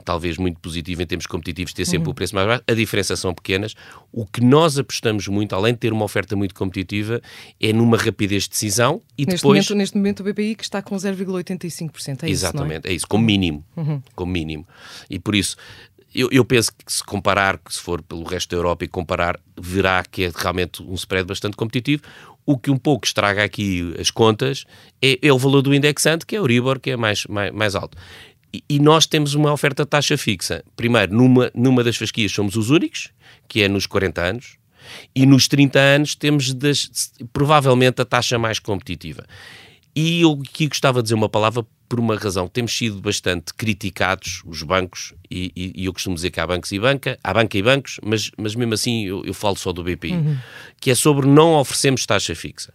talvez 0.03 0.38
muito 0.38 0.59
positivo 0.59 1.01
em 1.01 1.05
termos 1.05 1.25
competitivos 1.25 1.73
ter 1.73 1.85
sempre 1.85 2.07
uhum. 2.07 2.12
o 2.12 2.15
preço 2.15 2.35
mais 2.35 2.47
baixo, 2.47 2.63
a 2.67 2.73
diferença 2.73 3.15
são 3.15 3.33
pequenas. 3.33 3.75
O 4.12 4.25
que 4.25 4.41
nós 4.41 4.77
apostamos 4.77 5.27
muito, 5.27 5.55
além 5.55 5.73
de 5.73 5.79
ter 5.79 5.93
uma 5.93 6.05
oferta 6.05 6.35
muito 6.35 6.53
competitiva, 6.55 7.21
é 7.59 7.73
numa 7.73 7.97
rapidez 7.97 8.43
de 8.43 8.50
decisão 8.50 9.01
e 9.17 9.25
neste 9.25 9.38
depois... 9.38 9.57
Momento, 9.57 9.75
neste 9.75 9.97
momento 9.97 10.19
o 10.21 10.23
BPI 10.23 10.55
que 10.55 10.63
está 10.63 10.81
com 10.81 10.95
0,85%, 10.95 12.23
é 12.23 12.29
Exatamente, 12.29 12.79
isso, 12.79 12.88
é? 12.88 12.91
é? 12.91 12.95
isso, 12.95 13.07
como 13.07 13.23
mínimo, 13.23 13.63
uhum. 13.75 14.01
como 14.15 14.31
mínimo. 14.31 14.67
E 15.09 15.19
por 15.19 15.35
isso, 15.35 15.55
eu, 16.13 16.29
eu, 16.31 16.45
penso 16.45 16.71
que 16.73 16.91
se 16.91 17.03
comparar, 17.03 17.57
que 17.57 17.73
se 17.73 17.79
for 17.79 18.01
pelo 18.01 18.23
resto 18.23 18.50
da 18.51 18.57
Europa 18.57 18.85
e 18.85 18.88
comparar, 18.88 19.39
verá 19.59 20.03
que 20.03 20.23
é 20.23 20.31
realmente 20.35 20.83
um 20.83 20.93
spread 20.93 21.25
bastante 21.25 21.55
competitivo. 21.55 22.03
O 22.45 22.57
que 22.57 22.69
um 22.69 22.77
pouco 22.77 23.05
estraga 23.05 23.41
aqui 23.41 23.95
as 23.97 24.12
contas 24.12 24.65
é, 25.01 25.17
é 25.21 25.31
o 25.31 25.38
valor 25.38 25.62
do 25.62 25.73
indexante, 25.73 26.25
que 26.25 26.35
é 26.35 26.39
o 26.39 26.43
Euribor, 26.43 26.77
que 26.77 26.91
é 26.91 26.97
mais, 26.97 27.25
mais, 27.25 27.51
mais 27.53 27.73
alto 27.73 27.97
e 28.69 28.79
nós 28.79 29.07
temos 29.07 29.33
uma 29.33 29.51
oferta 29.51 29.83
de 29.83 29.89
taxa 29.89 30.17
fixa. 30.17 30.63
Primeiro, 30.75 31.13
numa, 31.15 31.51
numa 31.55 31.83
das 31.83 31.95
fasquias 31.95 32.31
somos 32.31 32.55
os 32.55 32.69
únicos, 32.69 33.10
que 33.48 33.63
é 33.63 33.67
nos 33.67 33.88
40 33.88 34.22
anos, 34.22 34.57
e 35.15 35.25
nos 35.25 35.48
30 35.48 35.79
anos 35.79 36.15
temos 36.15 36.53
das, 36.53 37.13
provavelmente 37.31 38.01
a 38.01 38.05
taxa 38.05 38.38
mais 38.38 38.60
competitiva. 38.60 39.25
E 39.95 40.22
eu 40.22 40.41
aqui 40.48 40.67
gostava 40.67 41.00
de 41.00 41.03
dizer 41.03 41.15
uma 41.15 41.29
palavra 41.29 41.65
por 41.93 42.00
uma 42.00 42.15
razão. 42.15 42.47
Temos 42.47 42.75
sido 42.75 43.00
bastante 43.00 43.53
criticados, 43.53 44.41
os 44.47 44.63
bancos, 44.63 45.13
e, 45.29 45.51
e, 45.55 45.81
e, 45.81 45.85
eu 45.85 45.93
costumo 45.93 46.15
dizer 46.15 46.31
que 46.31 46.39
há 46.39 46.45
bancos 46.45 46.71
e 46.71 46.79
banca, 46.79 47.17
há 47.23 47.33
banca 47.33 47.57
e 47.57 47.62
bancos, 47.62 48.00
mas, 48.03 48.31
mas 48.38 48.55
mesmo 48.55 48.73
assim 48.73 49.05
eu, 49.05 49.25
eu 49.25 49.33
falo 49.33 49.55
só 49.55 49.71
do 49.71 49.83
BPI, 49.83 50.13
uhum. 50.13 50.38
que 50.79 50.91
é 50.91 50.95
sobre 50.95 51.27
não 51.27 51.53
oferecermos 51.53 52.05
taxa 52.05 52.35
fixa. 52.35 52.71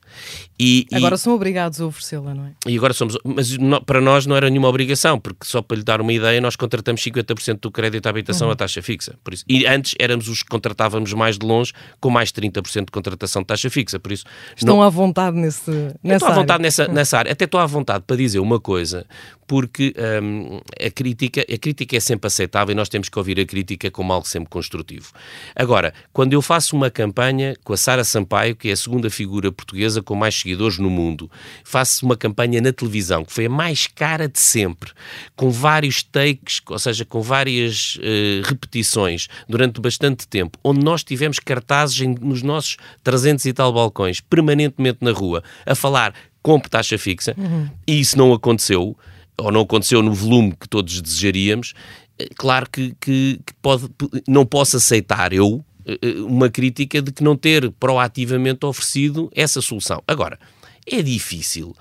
E, 0.59 0.87
agora 0.93 1.17
são 1.17 1.35
obrigados 1.35 1.81
a 1.81 1.87
oferecê-la, 1.87 2.35
não 2.35 2.47
é? 2.47 2.53
E 2.67 2.77
agora 2.77 2.93
somos, 2.93 3.17
mas 3.25 3.57
não, 3.57 3.81
para 3.81 4.01
nós 4.01 4.27
não 4.27 4.35
era 4.35 4.51
nenhuma 4.51 4.69
obrigação, 4.69 5.21
porque 5.21 5.45
só 5.45 5.63
para 5.63 5.77
lhe 5.77 5.85
dar 5.85 6.01
uma 6.01 6.13
ideia, 6.13 6.41
nós 6.41 6.57
contratamos 6.57 7.01
50% 7.01 7.61
do 7.61 7.71
crédito 7.71 8.07
à 8.07 8.11
habitação 8.11 8.49
uhum. 8.49 8.53
a 8.53 8.57
taxa 8.57 8.83
fixa. 8.83 9.17
Por 9.23 9.35
isso, 9.35 9.45
e 9.49 9.65
antes 9.67 9.95
éramos 10.01 10.29
os 10.29 10.43
que 10.43 10.49
contratávamos 10.49 11.13
mais 11.13 11.39
de 11.39 11.47
longe, 11.47 11.73
com 12.01 12.11
mais 12.11 12.33
30% 12.33 12.87
de 12.87 12.93
contratação 12.93 13.43
de 13.43 13.47
taxa 13.47 13.71
fixa. 13.71 14.01
Por 14.01 14.11
isso, 14.11 14.25
Estão 14.57 14.77
não... 14.77 14.83
à 14.83 14.89
vontade 14.89 15.37
nesse, 15.37 15.71
nessa 16.03 16.17
Estou 16.17 16.29
à 16.29 16.35
vontade 16.35 16.63
nessa, 16.63 16.89
nessa 16.89 17.19
área. 17.19 17.33
Até 17.33 17.45
estou 17.45 17.61
à 17.61 17.67
vontade 17.67 18.03
para 18.05 18.17
dizer 18.17 18.41
uma 18.41 18.59
coisa, 18.59 19.07
porque 19.49 19.95
hum, 20.23 20.61
a, 20.79 20.91
crítica, 20.91 21.41
a 21.41 21.59
crítica 21.59 21.97
é 21.97 22.01
sempre 22.01 22.27
aceitável 22.27 22.73
e 22.73 22.77
nós 22.77 22.91
temos 22.91 23.09
que 23.09 23.19
ouvir 23.19 23.41
a 23.41 23.47
crítica 23.47 23.91
como 23.91 24.13
algo 24.13 24.29
sempre 24.29 24.51
construtivo. 24.51 25.11
Agora, 25.57 25.95
quando 26.13 26.35
eu 26.35 26.43
faço 26.43 26.77
uma 26.77 26.91
campanha 26.91 27.57
com 27.65 27.73
a 27.73 27.77
Sara 27.77 28.05
Sampaio, 28.05 28.55
que 28.55 28.69
é 28.69 28.73
a 28.73 28.77
segunda 28.77 29.09
figura 29.09 29.51
portuguesa 29.51 30.03
com 30.03 30.15
mais 30.15 30.35
seguidores 30.35 30.79
no 30.79 30.91
mundo, 30.91 31.31
faço 31.65 32.05
uma 32.05 32.15
campanha 32.15 32.61
na 32.61 32.73
televisão, 32.75 33.25
que 33.25 33.33
foi 33.33 33.47
a 33.47 33.51
mais 33.51 33.87
cara 33.87 34.29
de 34.29 34.39
sempre, 34.39 34.93
com 35.35 35.51
vários 35.51 36.03
takes, 36.03 36.61
ou 36.69 36.79
seja, 36.79 37.07
com 37.07 37.23
várias 37.23 37.97
uh, 37.97 38.47
repetições 38.47 39.29
durante 39.49 39.81
bastante 39.81 40.29
tempo, 40.29 40.59
onde 40.63 40.85
nós 40.85 41.03
tivemos 41.03 41.39
cartazes 41.39 42.03
em, 42.03 42.15
nos 42.21 42.43
nossos 42.43 42.77
300 43.03 43.47
e 43.47 43.53
tal 43.55 43.73
balcões, 43.73 44.21
permanentemente 44.21 44.99
na 45.01 45.13
rua, 45.13 45.43
a 45.65 45.75
falar 45.75 46.13
compre 46.43 46.71
taxa 46.71 46.99
fixa, 46.99 47.35
uhum. 47.37 47.69
e 47.87 48.01
isso 48.01 48.17
não 48.17 48.33
aconteceu, 48.33 48.97
ou 49.37 49.53
não 49.53 49.63
aconteceu 49.63 50.03
no 50.03 50.13
volume 50.13 50.55
que 50.59 50.69
todos 50.69 51.01
desejaríamos, 51.01 51.75
é 52.19 52.27
claro 52.37 52.69
que, 52.71 52.95
que, 53.01 53.41
que 53.47 53.55
pode, 53.63 53.89
não 54.27 54.45
posso 54.45 54.77
aceitar 54.77 55.33
eu 55.33 55.65
eh, 55.87 55.99
eh, 56.03 56.21
uma 56.21 56.51
crítica 56.51 57.01
de 57.01 57.13
que 57.13 57.23
não 57.23 57.37
ter 57.37 57.71
proativamente 57.73 58.67
oferecido 58.67 59.31
essa 59.35 59.63
solução. 59.63 60.03
Agora, 60.07 60.39
é 60.85 61.01
difícil 61.01 61.77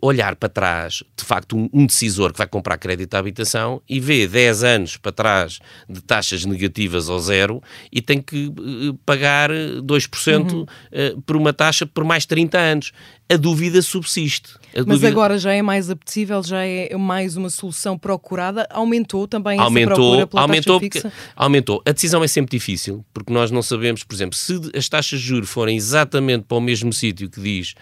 olhar 0.00 0.36
para 0.36 0.48
trás, 0.48 1.02
de 1.16 1.24
facto, 1.24 1.56
um, 1.56 1.68
um, 1.72 1.86
decisor 1.86 2.32
que 2.32 2.38
vai 2.38 2.46
comprar 2.46 2.78
crédito 2.78 3.14
à 3.14 3.18
habitação 3.18 3.82
e 3.88 3.98
vê 3.98 4.26
10 4.26 4.62
anos 4.62 4.96
para 4.96 5.10
trás 5.10 5.58
de 5.88 6.00
taxas 6.00 6.44
negativas 6.44 7.08
ao 7.08 7.18
zero 7.18 7.62
e 7.90 8.00
tem 8.00 8.20
que 8.20 8.46
uh, 8.46 8.94
pagar 9.04 9.50
2% 9.50 10.52
uhum. 10.52 10.62
uh, 10.62 11.22
por 11.22 11.36
uma 11.36 11.52
taxa 11.52 11.86
por 11.86 12.04
mais 12.04 12.24
30 12.24 12.58
anos. 12.58 12.92
A 13.26 13.36
dúvida 13.36 13.80
subsiste. 13.80 14.50
A 14.74 14.78
Mas 14.78 14.86
dúvida... 14.86 15.08
agora 15.08 15.38
já 15.38 15.52
é 15.54 15.62
mais 15.62 15.88
apetecível, 15.88 16.42
já 16.42 16.62
é 16.62 16.94
mais 16.94 17.38
uma 17.38 17.48
solução 17.48 17.96
procurada. 17.96 18.66
Aumentou 18.70 19.26
também 19.26 19.58
aumentou, 19.58 20.16
essa 20.16 20.26
procura 20.26 20.42
aumentou 20.42 20.80
fixa? 20.80 21.12
aumentou. 21.34 21.82
A 21.86 21.92
decisão 21.92 22.22
é 22.22 22.28
sempre 22.28 22.58
difícil, 22.58 23.02
porque 23.14 23.32
nós 23.32 23.50
não 23.50 23.62
sabemos, 23.62 24.04
por 24.04 24.14
exemplo, 24.14 24.36
se 24.36 24.60
as 24.76 24.88
taxas 24.90 25.20
de 25.20 25.26
juros 25.26 25.48
forem 25.48 25.74
exatamente 25.74 26.44
para 26.44 26.58
o 26.58 26.60
mesmo 26.60 26.92
sítio 26.92 27.30
que 27.30 27.40
diz 27.40 27.74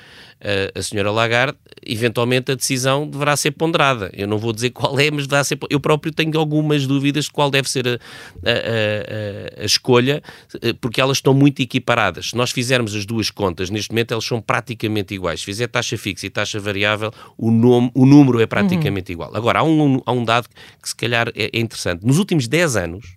uh, 0.42 0.78
a 0.78 0.82
senhora 0.82 1.10
Lagarde, 1.10 1.58
eventualmente 1.86 2.52
a 2.52 2.54
decisão 2.54 3.06
deverá 3.06 3.36
ser 3.36 3.52
ponderada. 3.52 4.10
Eu 4.12 4.26
não 4.26 4.38
vou 4.38 4.52
dizer 4.52 4.70
qual 4.70 4.98
é, 4.98 5.10
mas 5.10 5.26
deverá 5.26 5.44
ser. 5.44 5.58
Eu 5.68 5.80
próprio 5.80 6.12
tenho 6.12 6.38
algumas 6.38 6.86
dúvidas 6.86 7.26
de 7.26 7.30
qual 7.30 7.50
deve 7.50 7.68
ser 7.68 7.86
a, 7.88 7.92
a, 7.92 9.58
a, 9.58 9.62
a 9.62 9.64
escolha, 9.64 10.22
eh, 10.60 10.72
porque 10.74 11.00
elas 11.00 11.18
estão 11.18 11.34
muito 11.34 11.60
equiparadas. 11.60 12.30
Se 12.30 12.36
nós 12.36 12.50
fizermos 12.50 12.94
as 12.94 13.04
duas 13.04 13.30
contas, 13.30 13.70
neste 13.70 13.90
momento 13.90 14.12
elas 14.12 14.24
são 14.24 14.40
praticamente 14.40 15.14
iguais. 15.14 15.40
Se 15.40 15.46
fizer 15.46 15.66
taxa 15.66 15.96
fixa 15.96 16.26
e 16.26 16.30
taxa 16.30 16.60
variável, 16.60 17.12
o, 17.36 17.50
nome, 17.50 17.90
o 17.94 18.06
número 18.06 18.40
é 18.40 18.46
praticamente 18.46 19.10
uhum. 19.10 19.14
igual. 19.14 19.36
Agora, 19.36 19.60
há 19.60 19.62
um, 19.62 20.00
há 20.04 20.12
um 20.12 20.24
dado 20.24 20.48
que 20.80 20.88
se 20.88 20.94
calhar 20.94 21.28
é, 21.34 21.50
é 21.52 21.60
interessante. 21.60 22.06
Nos 22.06 22.18
últimos 22.18 22.48
10 22.48 22.76
anos, 22.76 23.16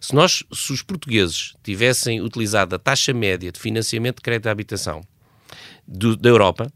se 0.00 0.14
nós, 0.14 0.44
se 0.52 0.72
os 0.72 0.82
portugueses 0.82 1.54
tivessem 1.62 2.20
utilizado 2.20 2.74
a 2.74 2.78
taxa 2.78 3.12
média 3.12 3.50
de 3.50 3.58
financiamento 3.58 4.16
de 4.16 4.22
crédito 4.22 4.46
à 4.46 4.50
habitação 4.50 5.02
do, 5.86 6.16
da 6.16 6.28
Europa, 6.28 6.70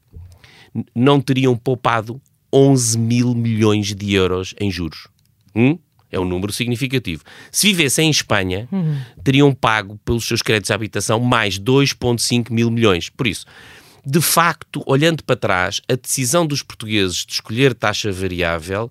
não 0.95 1.21
teriam 1.21 1.57
poupado 1.57 2.21
11 2.53 2.99
mil 2.99 3.35
milhões 3.35 3.95
de 3.95 4.15
euros 4.15 4.55
em 4.61 4.71
juros. 4.71 5.09
Hum? 5.55 5.79
É 6.11 6.21
um 6.21 6.25
número 6.27 6.53
significativo. 6.53 7.23
Se 7.51 7.69
vivessem 7.69 8.09
em 8.09 8.11
Espanha, 8.11 8.69
uhum. 8.71 8.99
teriam 9.25 9.55
pago 9.55 9.99
pelos 10.05 10.27
seus 10.27 10.43
créditos 10.43 10.69
de 10.69 10.75
habitação 10.75 11.19
mais 11.19 11.59
2,5 11.59 12.51
mil 12.51 12.71
milhões. 12.71 13.09
Por 13.09 13.27
isso, 13.27 13.47
de 14.05 14.21
facto, 14.21 14.83
olhando 14.87 15.25
para 15.25 15.37
trás, 15.37 15.81
a 15.91 15.95
decisão 15.95 16.47
dos 16.47 16.63
portugueses 16.63 17.25
de 17.25 17.33
escolher 17.33 17.75
taxa 17.75 18.13
variável 18.13 18.91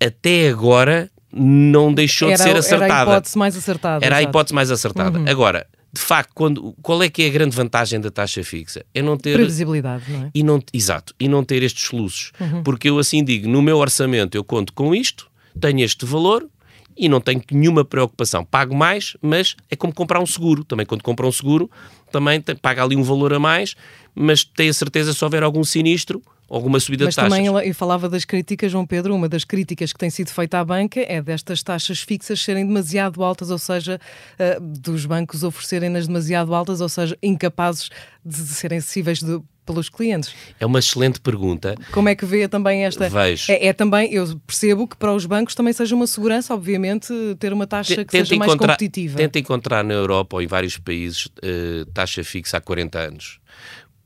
até 0.00 0.48
agora 0.48 1.10
não 1.30 1.92
deixou 1.92 2.28
era, 2.28 2.36
de 2.38 2.42
ser 2.42 2.56
acertada. 2.56 2.94
Era 2.94 2.96
a 3.02 3.12
hipótese 3.12 3.38
mais 3.38 3.56
acertada. 3.56 4.06
Era 4.06 4.16
a 4.16 4.22
hipótese 4.22 4.54
mais 4.54 4.70
acertada. 4.70 5.18
Uhum. 5.18 5.28
Agora, 5.28 5.66
de 5.92 6.00
facto, 6.00 6.32
quando, 6.34 6.74
qual 6.82 7.02
é 7.02 7.08
que 7.08 7.22
é 7.22 7.26
a 7.26 7.30
grande 7.30 7.56
vantagem 7.56 8.00
da 8.00 8.10
taxa 8.10 8.44
fixa? 8.44 8.84
É 8.94 9.00
não 9.00 9.16
ter... 9.16 9.34
Previsibilidade, 9.34 10.04
não 10.10 10.24
é? 10.24 10.30
E 10.34 10.42
não, 10.42 10.62
exato, 10.72 11.14
e 11.18 11.28
não 11.28 11.42
ter 11.42 11.62
estes 11.62 11.84
soluços. 11.84 12.32
Uhum. 12.38 12.62
Porque 12.62 12.90
eu 12.90 12.98
assim 12.98 13.24
digo, 13.24 13.48
no 13.48 13.62
meu 13.62 13.78
orçamento 13.78 14.36
eu 14.36 14.44
conto 14.44 14.72
com 14.72 14.94
isto, 14.94 15.30
tenho 15.58 15.80
este 15.80 16.04
valor 16.04 16.46
e 16.96 17.08
não 17.08 17.20
tenho 17.20 17.42
nenhuma 17.50 17.84
preocupação. 17.84 18.44
Pago 18.44 18.74
mais, 18.74 19.16
mas 19.22 19.56
é 19.70 19.76
como 19.76 19.94
comprar 19.94 20.20
um 20.20 20.26
seguro. 20.26 20.64
Também 20.64 20.84
quando 20.84 21.02
compra 21.02 21.26
um 21.26 21.32
seguro, 21.32 21.70
também 22.10 22.40
tem, 22.40 22.56
paga 22.56 22.82
ali 22.82 22.96
um 22.96 23.02
valor 23.02 23.32
a 23.32 23.38
mais, 23.38 23.74
mas 24.14 24.44
tem 24.44 24.68
a 24.68 24.74
certeza 24.74 25.12
se 25.12 25.24
houver 25.24 25.42
algum 25.42 25.62
sinistro, 25.62 26.20
alguma 26.48 26.80
subida 26.80 27.04
Mas 27.04 27.14
de 27.14 27.16
taxas. 27.16 27.38
Mas 27.38 27.46
também, 27.46 27.68
eu 27.68 27.74
falava 27.74 28.08
das 28.08 28.24
críticas, 28.24 28.72
João 28.72 28.86
Pedro, 28.86 29.14
uma 29.14 29.28
das 29.28 29.44
críticas 29.44 29.92
que 29.92 29.98
tem 29.98 30.10
sido 30.10 30.30
feita 30.30 30.58
à 30.58 30.64
banca 30.64 31.00
é 31.00 31.20
destas 31.20 31.62
taxas 31.62 32.00
fixas 32.00 32.40
serem 32.40 32.66
demasiado 32.66 33.22
altas, 33.22 33.50
ou 33.50 33.58
seja, 33.58 34.00
uh, 34.38 34.60
dos 34.60 35.04
bancos 35.04 35.44
oferecerem-nas 35.44 36.06
demasiado 36.06 36.54
altas, 36.54 36.80
ou 36.80 36.88
seja, 36.88 37.16
incapazes 37.22 37.90
de 38.24 38.36
serem 38.36 38.78
acessíveis 38.78 39.20
de, 39.20 39.40
pelos 39.66 39.90
clientes? 39.90 40.34
É 40.58 40.64
uma 40.64 40.78
excelente 40.78 41.20
pergunta. 41.20 41.74
Como 41.92 42.08
é 42.08 42.14
que 42.14 42.24
vê 42.24 42.48
também 42.48 42.84
esta? 42.84 43.08
Vejo. 43.08 43.52
É, 43.52 43.66
é, 43.66 43.72
também, 43.72 44.12
eu 44.12 44.38
percebo 44.46 44.88
que 44.88 44.96
para 44.96 45.12
os 45.14 45.26
bancos 45.26 45.54
também 45.54 45.72
seja 45.72 45.94
uma 45.94 46.06
segurança, 46.06 46.54
obviamente, 46.54 47.12
ter 47.38 47.52
uma 47.52 47.66
taxa 47.66 48.04
que 48.04 48.10
seja 48.10 48.36
mais 48.36 48.54
competitiva. 48.54 49.18
Tenta 49.18 49.38
encontrar 49.38 49.84
na 49.84 49.94
Europa 49.94 50.36
ou 50.36 50.42
em 50.42 50.46
vários 50.46 50.78
países 50.78 51.26
uh, 51.26 51.84
taxa 51.92 52.24
fixa 52.24 52.56
há 52.56 52.60
40 52.60 52.98
anos 52.98 53.40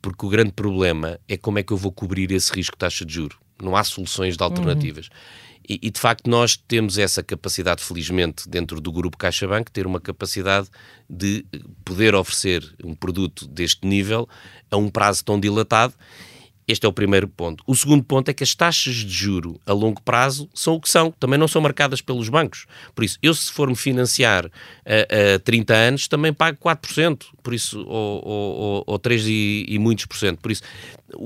porque 0.03 0.27
o 0.27 0.29
grande 0.29 0.53
problema 0.53 1.19
é 1.29 1.37
como 1.37 1.61
é 1.61 1.63
que 1.63 1.73
eu 1.73 1.77
vou 1.77 1.93
cobrir 1.93 2.31
esse 2.33 2.53
risco 2.53 2.75
de 2.75 2.79
taxa 2.79 3.05
de 3.05 3.15
juro. 3.15 3.39
Não 3.63 3.77
há 3.77 3.85
soluções 3.85 4.37
de 4.37 4.43
alternativas. 4.43 5.07
Uhum. 5.07 5.15
E, 5.69 5.79
e, 5.81 5.91
de 5.91 6.01
facto 6.01 6.29
nós 6.29 6.57
temos 6.57 6.99
essa 6.99 7.23
capacidade, 7.23 7.83
felizmente, 7.85 8.49
dentro 8.49 8.81
do 8.81 8.91
grupo 8.91 9.17
CaixaBank, 9.17 9.71
ter 9.71 9.87
uma 9.87 10.01
capacidade 10.01 10.69
de 11.09 11.47
poder 11.85 12.17
oferecer 12.17 12.75
um 12.83 12.97
produto 12.97 13.47
deste 13.47 13.87
nível 13.87 14.29
a 14.69 14.77
um 14.77 14.91
prazo 14.91 15.25
tão 15.25 15.39
dilatado 15.39 15.95
este 16.67 16.87
é 16.87 16.89
o 16.89 16.93
primeiro 16.93 17.29
ponto. 17.29 17.63
O 17.67 17.75
segundo 17.75 18.05
ponto 18.05 18.31
é 18.31 18.35
que 18.35 18.43
as 18.43 18.55
taxas 18.55 18.95
de 18.95 19.09
juro 19.09 19.61
a 19.67 19.73
longo 19.73 20.01
prazo 20.03 20.49
são 20.55 20.75
o 20.75 20.81
que 20.81 20.89
são, 20.89 21.11
também 21.13 21.39
não 21.39 21.49
são 21.49 21.61
marcadas 21.61 22.01
pelos 22.01 22.29
bancos. 22.29 22.67
Por 22.95 23.05
isso, 23.05 23.19
eu 23.23 23.35
se 23.35 23.53
for-me 23.53 23.75
financiar 23.75 24.47
a, 24.87 25.35
a 25.35 25.39
30 25.41 25.75
anos, 25.75 26.09
também 26.09 26.33
pago 26.33 26.59
4%, 26.59 27.25
por 27.43 27.53
isso, 27.53 27.81
ou, 27.87 28.23
ou, 28.25 28.85
ou 28.87 28.99
3 28.99 29.27
e, 29.27 29.67
e 29.69 29.79
muitos 29.79 30.07
por 30.07 30.17
cento. 30.17 30.41
Por 30.41 30.53
isso, 30.53 30.63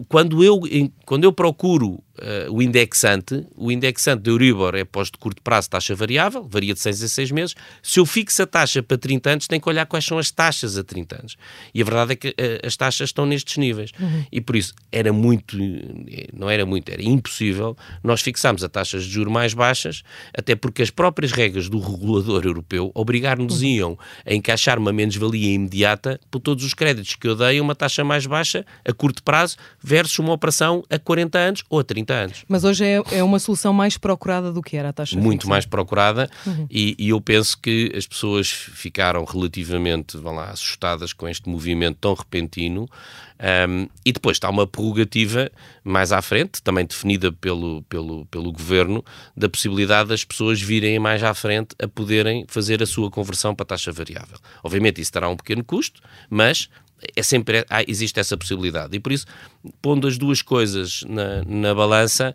quando 0.08 0.42
eu, 0.42 0.60
quando 1.04 1.24
eu 1.24 1.32
procuro 1.32 2.02
uh, 2.18 2.52
o 2.52 2.62
indexante, 2.62 3.46
o 3.54 3.70
indexante 3.70 4.22
de 4.22 4.30
Euribor 4.30 4.74
é 4.74 4.84
pós 4.84 5.10
de 5.10 5.18
curto 5.18 5.42
prazo, 5.42 5.70
taxa 5.70 5.94
variável, 5.94 6.46
varia 6.48 6.74
de 6.74 6.80
6 6.80 7.02
a 7.02 7.08
6 7.08 7.30
meses. 7.30 7.54
Se 7.82 8.00
eu 8.00 8.06
fixo 8.06 8.42
a 8.42 8.46
taxa 8.46 8.82
para 8.82 8.98
30 8.98 9.30
anos, 9.30 9.46
tenho 9.46 9.60
que 9.60 9.68
olhar 9.68 9.86
quais 9.86 10.04
são 10.04 10.18
as 10.18 10.30
taxas 10.30 10.76
a 10.76 10.84
30 10.84 11.16
anos. 11.20 11.36
E 11.74 11.80
a 11.80 11.84
verdade 11.84 12.12
é 12.12 12.16
que 12.16 12.28
uh, 12.28 12.66
as 12.66 12.76
taxas 12.76 13.08
estão 13.10 13.26
nestes 13.26 13.56
níveis. 13.56 13.90
Uhum. 13.98 14.24
E 14.30 14.40
por 14.40 14.56
isso 14.56 14.74
era 14.90 15.12
muito, 15.12 15.56
não 16.32 16.48
era 16.48 16.64
muito, 16.66 16.90
era 16.90 17.02
impossível 17.02 17.76
nós 18.02 18.20
fixarmos 18.20 18.64
a 18.64 18.68
taxas 18.68 19.04
de 19.04 19.10
juros 19.10 19.32
mais 19.32 19.54
baixas, 19.54 20.02
até 20.36 20.54
porque 20.54 20.82
as 20.82 20.90
próprias 20.90 21.32
regras 21.32 21.68
do 21.68 21.78
regulador 21.78 22.44
europeu 22.44 22.90
obrigar-nos-iam 22.94 23.90
uhum. 23.90 23.96
a 24.24 24.34
encaixar 24.34 24.78
uma 24.78 24.92
menos-valia 24.92 25.52
imediata 25.52 26.20
por 26.30 26.40
todos 26.40 26.64
os 26.64 26.74
créditos 26.74 27.14
que 27.14 27.28
eu 27.28 27.34
dei 27.34 27.58
a 27.58 27.62
uma 27.62 27.74
taxa 27.74 28.02
mais 28.04 28.26
baixa 28.26 28.64
a 28.84 28.92
curto 28.92 29.22
prazo 29.22 29.56
versus 29.86 30.18
uma 30.18 30.32
operação 30.32 30.82
a 30.90 30.98
40 30.98 31.38
anos 31.38 31.64
ou 31.70 31.78
a 31.78 31.84
30 31.84 32.12
anos. 32.12 32.44
Mas 32.48 32.64
hoje 32.64 32.84
é, 32.84 33.00
é 33.12 33.22
uma 33.22 33.38
solução 33.38 33.72
mais 33.72 33.96
procurada 33.96 34.52
do 34.52 34.60
que 34.60 34.76
era 34.76 34.88
a 34.88 34.92
taxa 34.92 35.16
Muito 35.16 35.42
fixa. 35.42 35.48
mais 35.48 35.64
procurada 35.64 36.28
uhum. 36.44 36.66
e, 36.68 36.96
e, 36.98 37.10
eu 37.10 37.20
penso 37.20 37.56
que 37.56 37.92
as 37.96 38.04
pessoas 38.04 38.50
ficaram 38.50 39.24
relativamente 39.24 40.16
vão 40.16 40.34
lá, 40.34 40.50
assustadas 40.50 41.12
com 41.12 41.28
este 41.28 41.48
movimento 41.48 41.98
tão 42.00 42.14
repentino 42.14 42.88
um, 43.68 43.86
e 44.04 44.12
depois 44.12 44.38
está 44.38 44.50
uma 44.50 44.66
prerrogativa 44.66 45.50
mais 45.84 46.10
à 46.10 46.20
frente, 46.20 46.60
também 46.62 46.84
definida 46.84 47.30
pelo, 47.30 47.82
pelo, 47.82 48.26
pelo 48.26 48.50
governo, 48.50 49.04
da 49.36 49.48
possibilidade 49.48 50.08
das 50.08 50.24
pessoas 50.24 50.60
virem 50.60 50.98
mais 50.98 51.22
à 51.22 51.32
frente 51.32 51.76
a 51.80 51.86
poderem 51.86 52.44
fazer 52.48 52.82
a 52.82 52.86
sua 52.86 53.08
conversão 53.08 53.54
para 53.54 53.66
taxa 53.66 53.92
variável. 53.92 54.38
Obviamente 54.64 55.00
isso 55.00 55.12
terá 55.12 55.28
um 55.28 55.36
pequeno 55.36 55.62
custo, 55.62 56.00
mas 56.28 56.68
é 57.14 57.22
sempre 57.22 57.64
há, 57.68 57.82
existe 57.86 58.18
essa 58.18 58.36
possibilidade. 58.36 58.96
E 58.96 59.00
por 59.00 59.12
isso, 59.12 59.26
pondo 59.82 60.06
as 60.06 60.16
duas 60.16 60.42
coisas 60.42 61.02
na, 61.08 61.42
na 61.44 61.74
balança, 61.74 62.34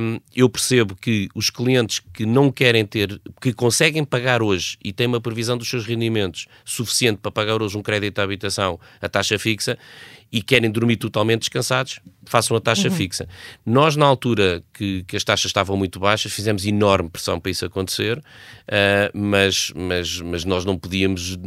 um, 0.00 0.20
eu 0.34 0.48
percebo 0.48 0.96
que 0.96 1.28
os 1.34 1.50
clientes 1.50 2.00
que 2.12 2.26
não 2.26 2.50
querem 2.50 2.84
ter, 2.84 3.20
que 3.40 3.52
conseguem 3.52 4.04
pagar 4.04 4.42
hoje 4.42 4.76
e 4.84 4.92
têm 4.92 5.06
uma 5.06 5.20
previsão 5.20 5.56
dos 5.56 5.68
seus 5.68 5.86
rendimentos 5.86 6.46
suficiente 6.64 7.18
para 7.18 7.30
pagar 7.30 7.62
hoje 7.62 7.76
um 7.76 7.82
crédito 7.82 8.18
à 8.18 8.22
habitação 8.22 8.78
a 9.00 9.08
taxa 9.08 9.38
fixa, 9.38 9.78
e 10.30 10.42
querem 10.42 10.70
dormir 10.70 10.96
totalmente 10.96 11.40
descansados, 11.40 12.00
façam 12.24 12.56
a 12.56 12.60
taxa 12.60 12.88
uhum. 12.88 12.94
fixa. 12.94 13.28
Nós, 13.64 13.96
na 13.96 14.04
altura 14.04 14.62
que, 14.74 15.04
que, 15.04 15.16
as 15.16 15.24
taxas 15.24 15.46
estavam 15.46 15.76
muito 15.76 16.00
baixas, 16.00 16.32
fizemos 16.32 16.66
enorme 16.66 17.08
pressão 17.08 17.38
para 17.38 17.50
isso 17.50 17.64
acontecer, 17.64 18.18
uh, 18.18 18.22
mas, 19.14 19.72
mas, 19.74 20.20
mas 20.20 20.44
nós 20.44 20.64
não 20.64 20.76
podíamos, 20.76 21.38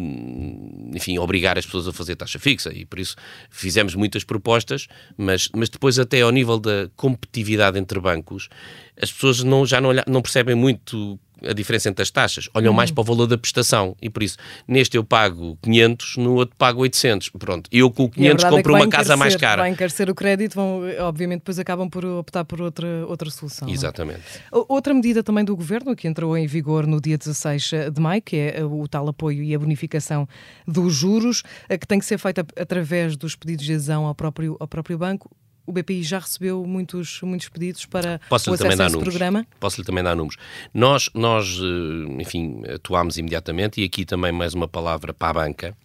enfim, 0.96 1.18
obrigar 1.18 1.58
as 1.58 1.66
pessoas 1.66 1.88
a 1.88 1.94
fazer 1.94 2.16
taxa 2.16 2.40
fixa 2.40 2.74
e 2.74 2.86
por 2.86 3.00
isso 3.00 3.16
fizemos 3.50 3.96
muitas 3.96 4.24
propostas, 4.24 4.88
mas, 5.18 5.50
mas 5.54 5.70
depois, 5.70 6.00
até 6.00 6.22
ao 6.22 6.32
nível 6.32 6.60
da 6.60 6.90
competitividade 6.96 7.78
entre 7.78 8.00
bancos, 8.00 8.48
as 9.02 9.12
pessoas 9.12 9.44
não, 9.44 9.66
já 9.66 9.80
não, 9.82 9.92
não 10.08 10.22
percebem 10.22 10.56
muito 10.56 11.20
a 11.48 11.54
diferença 11.54 11.90
entre 11.90 12.04
as 12.04 12.10
taxas, 12.10 12.50
olham 12.54 12.74
mais 12.74 12.92
para 12.92 13.02
o 13.02 13.04
valor 13.04 13.28
da 13.28 13.38
prestação 13.38 13.96
e 14.02 14.10
por 14.10 14.24
isso 14.24 14.38
neste 14.68 14.98
eu 14.98 15.04
pago 15.04 15.58
500, 15.62 16.18
no 16.18 16.36
outro 16.36 16.56
pago 16.58 16.82
800. 16.82 17.30
Pronto, 17.30 17.70
eu 17.72 17.90
com 17.92 18.10
500 18.10 18.44
é 18.44 18.50
compro 18.50 18.76
é 18.76 18.78
uma 18.78 18.90
casa 18.90 19.16
mais 19.16 19.36
cara. 19.36 19.62
Vai 19.62 19.72
encarecer 19.72 20.10
o 20.10 20.16
crédito, 20.16 20.56
vão, 20.56 20.82
obviamente 21.00 21.40
depois 21.40 21.60
acabam 21.60 21.90
por 21.90 22.06
optar 22.06 22.46
por 22.46 22.62
outra, 22.62 23.06
outra 23.08 23.30
solução. 23.30 23.68
É? 23.68 23.72
Exatamente. 23.72 24.22
Outra 24.52 24.94
medida 24.94 25.24
também 25.24 25.44
do 25.44 25.56
Governo, 25.56 25.96
que 25.96 26.08
entrou 26.08 26.38
em 26.38 26.48
vigor 26.48 26.86
no 26.86 27.00
dia 27.02 27.18
16 27.18 27.72
de 27.94 28.02
maio, 28.02 28.22
que 28.22 28.36
é 28.36 28.64
o 28.64 28.88
tal 28.88 29.08
apoio 29.08 29.44
e 29.44 29.54
a 29.54 29.60
bonificação 29.60 30.28
dos 30.68 30.94
juros, 30.94 31.44
que 31.70 31.88
tem 31.88 32.00
que 32.00 32.06
ser 32.06 32.18
feita 32.18 32.46
através 32.58 33.16
dos 33.16 33.36
pedidos 33.36 33.66
de 33.66 33.74
adesão 33.74 34.06
ao 34.06 34.16
próprio, 34.16 34.58
ao 34.60 34.68
próprio 34.68 34.98
banco 34.98 35.30
o 35.70 35.72
BPI 35.72 36.02
já 36.02 36.18
recebeu 36.18 36.66
muitos, 36.66 37.22
muitos 37.22 37.48
pedidos 37.48 37.86
para 37.86 38.20
Posso 38.28 38.50
o 38.50 38.54
acesso 38.56 38.82
a 38.82 38.86
esse 38.86 38.94
números. 38.96 39.04
programa? 39.04 39.46
Posso-lhe 39.60 39.86
também 39.86 40.04
dar 40.04 40.16
números. 40.16 40.36
Nós, 40.74 41.10
nós, 41.14 41.60
eh, 41.62 42.22
enfim, 42.22 42.64
atuámos 42.74 43.18
imediatamente 43.18 43.80
e 43.80 43.84
aqui 43.84 44.04
também 44.04 44.32
mais 44.32 44.56
uma 44.56 44.68
palavra 44.68 45.14
para 45.14 45.30
a 45.30 45.34
banca. 45.46 45.78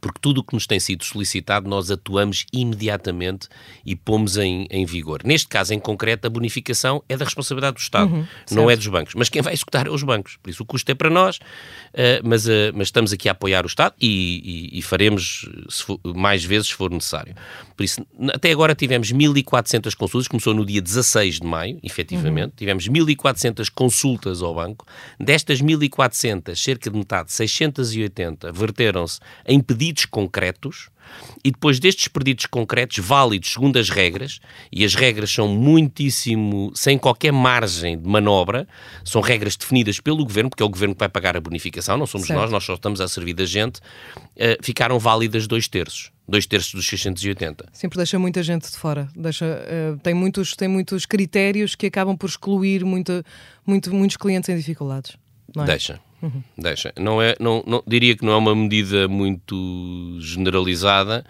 Porque 0.00 0.18
tudo 0.20 0.38
o 0.38 0.44
que 0.44 0.54
nos 0.54 0.66
tem 0.66 0.78
sido 0.78 1.04
solicitado 1.04 1.68
nós 1.68 1.90
atuamos 1.90 2.44
imediatamente 2.52 3.48
e 3.84 3.96
pomos 3.96 4.36
em, 4.36 4.66
em 4.70 4.84
vigor. 4.84 5.22
Neste 5.24 5.48
caso 5.48 5.72
em 5.72 5.78
concreto, 5.78 6.26
a 6.26 6.30
bonificação 6.30 7.02
é 7.08 7.16
da 7.16 7.24
responsabilidade 7.24 7.76
do 7.76 7.80
Estado, 7.80 8.12
uhum, 8.12 8.26
não 8.50 8.70
é 8.70 8.76
dos 8.76 8.86
bancos. 8.86 9.14
Mas 9.14 9.28
quem 9.28 9.40
vai 9.40 9.54
executar 9.54 9.86
é 9.86 9.90
os 9.90 10.02
bancos. 10.02 10.36
Por 10.42 10.50
isso 10.50 10.62
o 10.62 10.66
custo 10.66 10.90
é 10.92 10.94
para 10.94 11.08
nós, 11.08 11.36
uh, 11.36 12.22
mas, 12.22 12.46
uh, 12.46 12.72
mas 12.74 12.88
estamos 12.88 13.12
aqui 13.12 13.28
a 13.28 13.32
apoiar 13.32 13.64
o 13.64 13.66
Estado 13.66 13.94
e, 14.00 14.68
e, 14.72 14.78
e 14.78 14.82
faremos 14.82 15.48
for, 15.70 15.98
mais 16.04 16.44
vezes 16.44 16.68
se 16.68 16.74
for 16.74 16.90
necessário. 16.90 17.34
Por 17.76 17.82
isso, 17.82 18.04
até 18.34 18.52
agora 18.52 18.74
tivemos 18.74 19.10
1.400 19.12 19.94
consultas, 19.94 20.28
começou 20.28 20.52
no 20.52 20.66
dia 20.66 20.82
16 20.82 21.40
de 21.40 21.46
maio, 21.46 21.78
efetivamente, 21.82 22.50
uhum. 22.50 22.56
tivemos 22.56 22.88
1.400 22.88 23.70
consultas 23.74 24.42
ao 24.42 24.54
banco. 24.54 24.86
Destas 25.18 25.62
1.400, 25.62 26.56
cerca 26.56 26.90
de 26.90 26.98
metade, 26.98 27.32
680, 27.32 28.52
verteram-se 28.52 29.20
em 29.46 29.60
pedidos 29.60 29.77
pedidos 29.78 30.04
concretos 30.06 30.90
e 31.44 31.50
depois 31.50 31.78
destes 31.78 32.08
pedidos 32.08 32.46
concretos, 32.46 32.98
válidos 32.98 33.52
segundo 33.52 33.78
as 33.78 33.88
regras, 33.88 34.40
e 34.70 34.84
as 34.84 34.94
regras 34.94 35.30
são 35.30 35.48
muitíssimo, 35.48 36.72
sem 36.74 36.98
qualquer 36.98 37.32
margem 37.32 37.96
de 37.96 38.06
manobra, 38.06 38.66
são 39.04 39.22
regras 39.22 39.56
definidas 39.56 40.00
pelo 40.00 40.24
Governo, 40.24 40.50
porque 40.50 40.62
é 40.62 40.66
o 40.66 40.68
Governo 40.68 40.94
que 40.94 40.98
vai 40.98 41.08
pagar 41.08 41.36
a 41.36 41.40
bonificação, 41.40 41.96
não 41.96 42.06
somos 42.06 42.26
certo. 42.26 42.40
nós, 42.40 42.50
nós 42.50 42.64
só 42.64 42.74
estamos 42.74 43.00
a 43.00 43.08
servir 43.08 43.34
da 43.34 43.46
gente, 43.46 43.78
uh, 43.78 44.62
ficaram 44.62 44.98
válidas 44.98 45.46
dois 45.46 45.68
terços. 45.68 46.10
Dois 46.28 46.44
terços 46.44 46.74
dos 46.74 46.86
680. 46.86 47.70
Sempre 47.72 47.96
deixa 47.96 48.18
muita 48.18 48.42
gente 48.42 48.70
de 48.70 48.76
fora. 48.76 49.08
Deixa, 49.16 49.46
uh, 49.46 49.98
tem, 50.00 50.12
muitos, 50.12 50.54
tem 50.54 50.68
muitos 50.68 51.06
critérios 51.06 51.74
que 51.74 51.86
acabam 51.86 52.14
por 52.14 52.28
excluir 52.28 52.84
muito, 52.84 53.24
muito, 53.66 53.94
muitos 53.94 54.18
clientes 54.18 54.46
em 54.50 54.56
dificuldades. 54.56 55.16
É? 55.56 55.64
Deixa. 55.64 55.98
Uhum. 56.20 56.42
Deixa. 56.56 56.92
Não 56.98 57.22
é, 57.22 57.34
não, 57.38 57.62
não, 57.66 57.82
diria 57.86 58.16
que 58.16 58.24
não 58.24 58.32
é 58.32 58.36
uma 58.36 58.54
medida 58.54 59.08
muito 59.08 60.18
generalizada. 60.20 61.24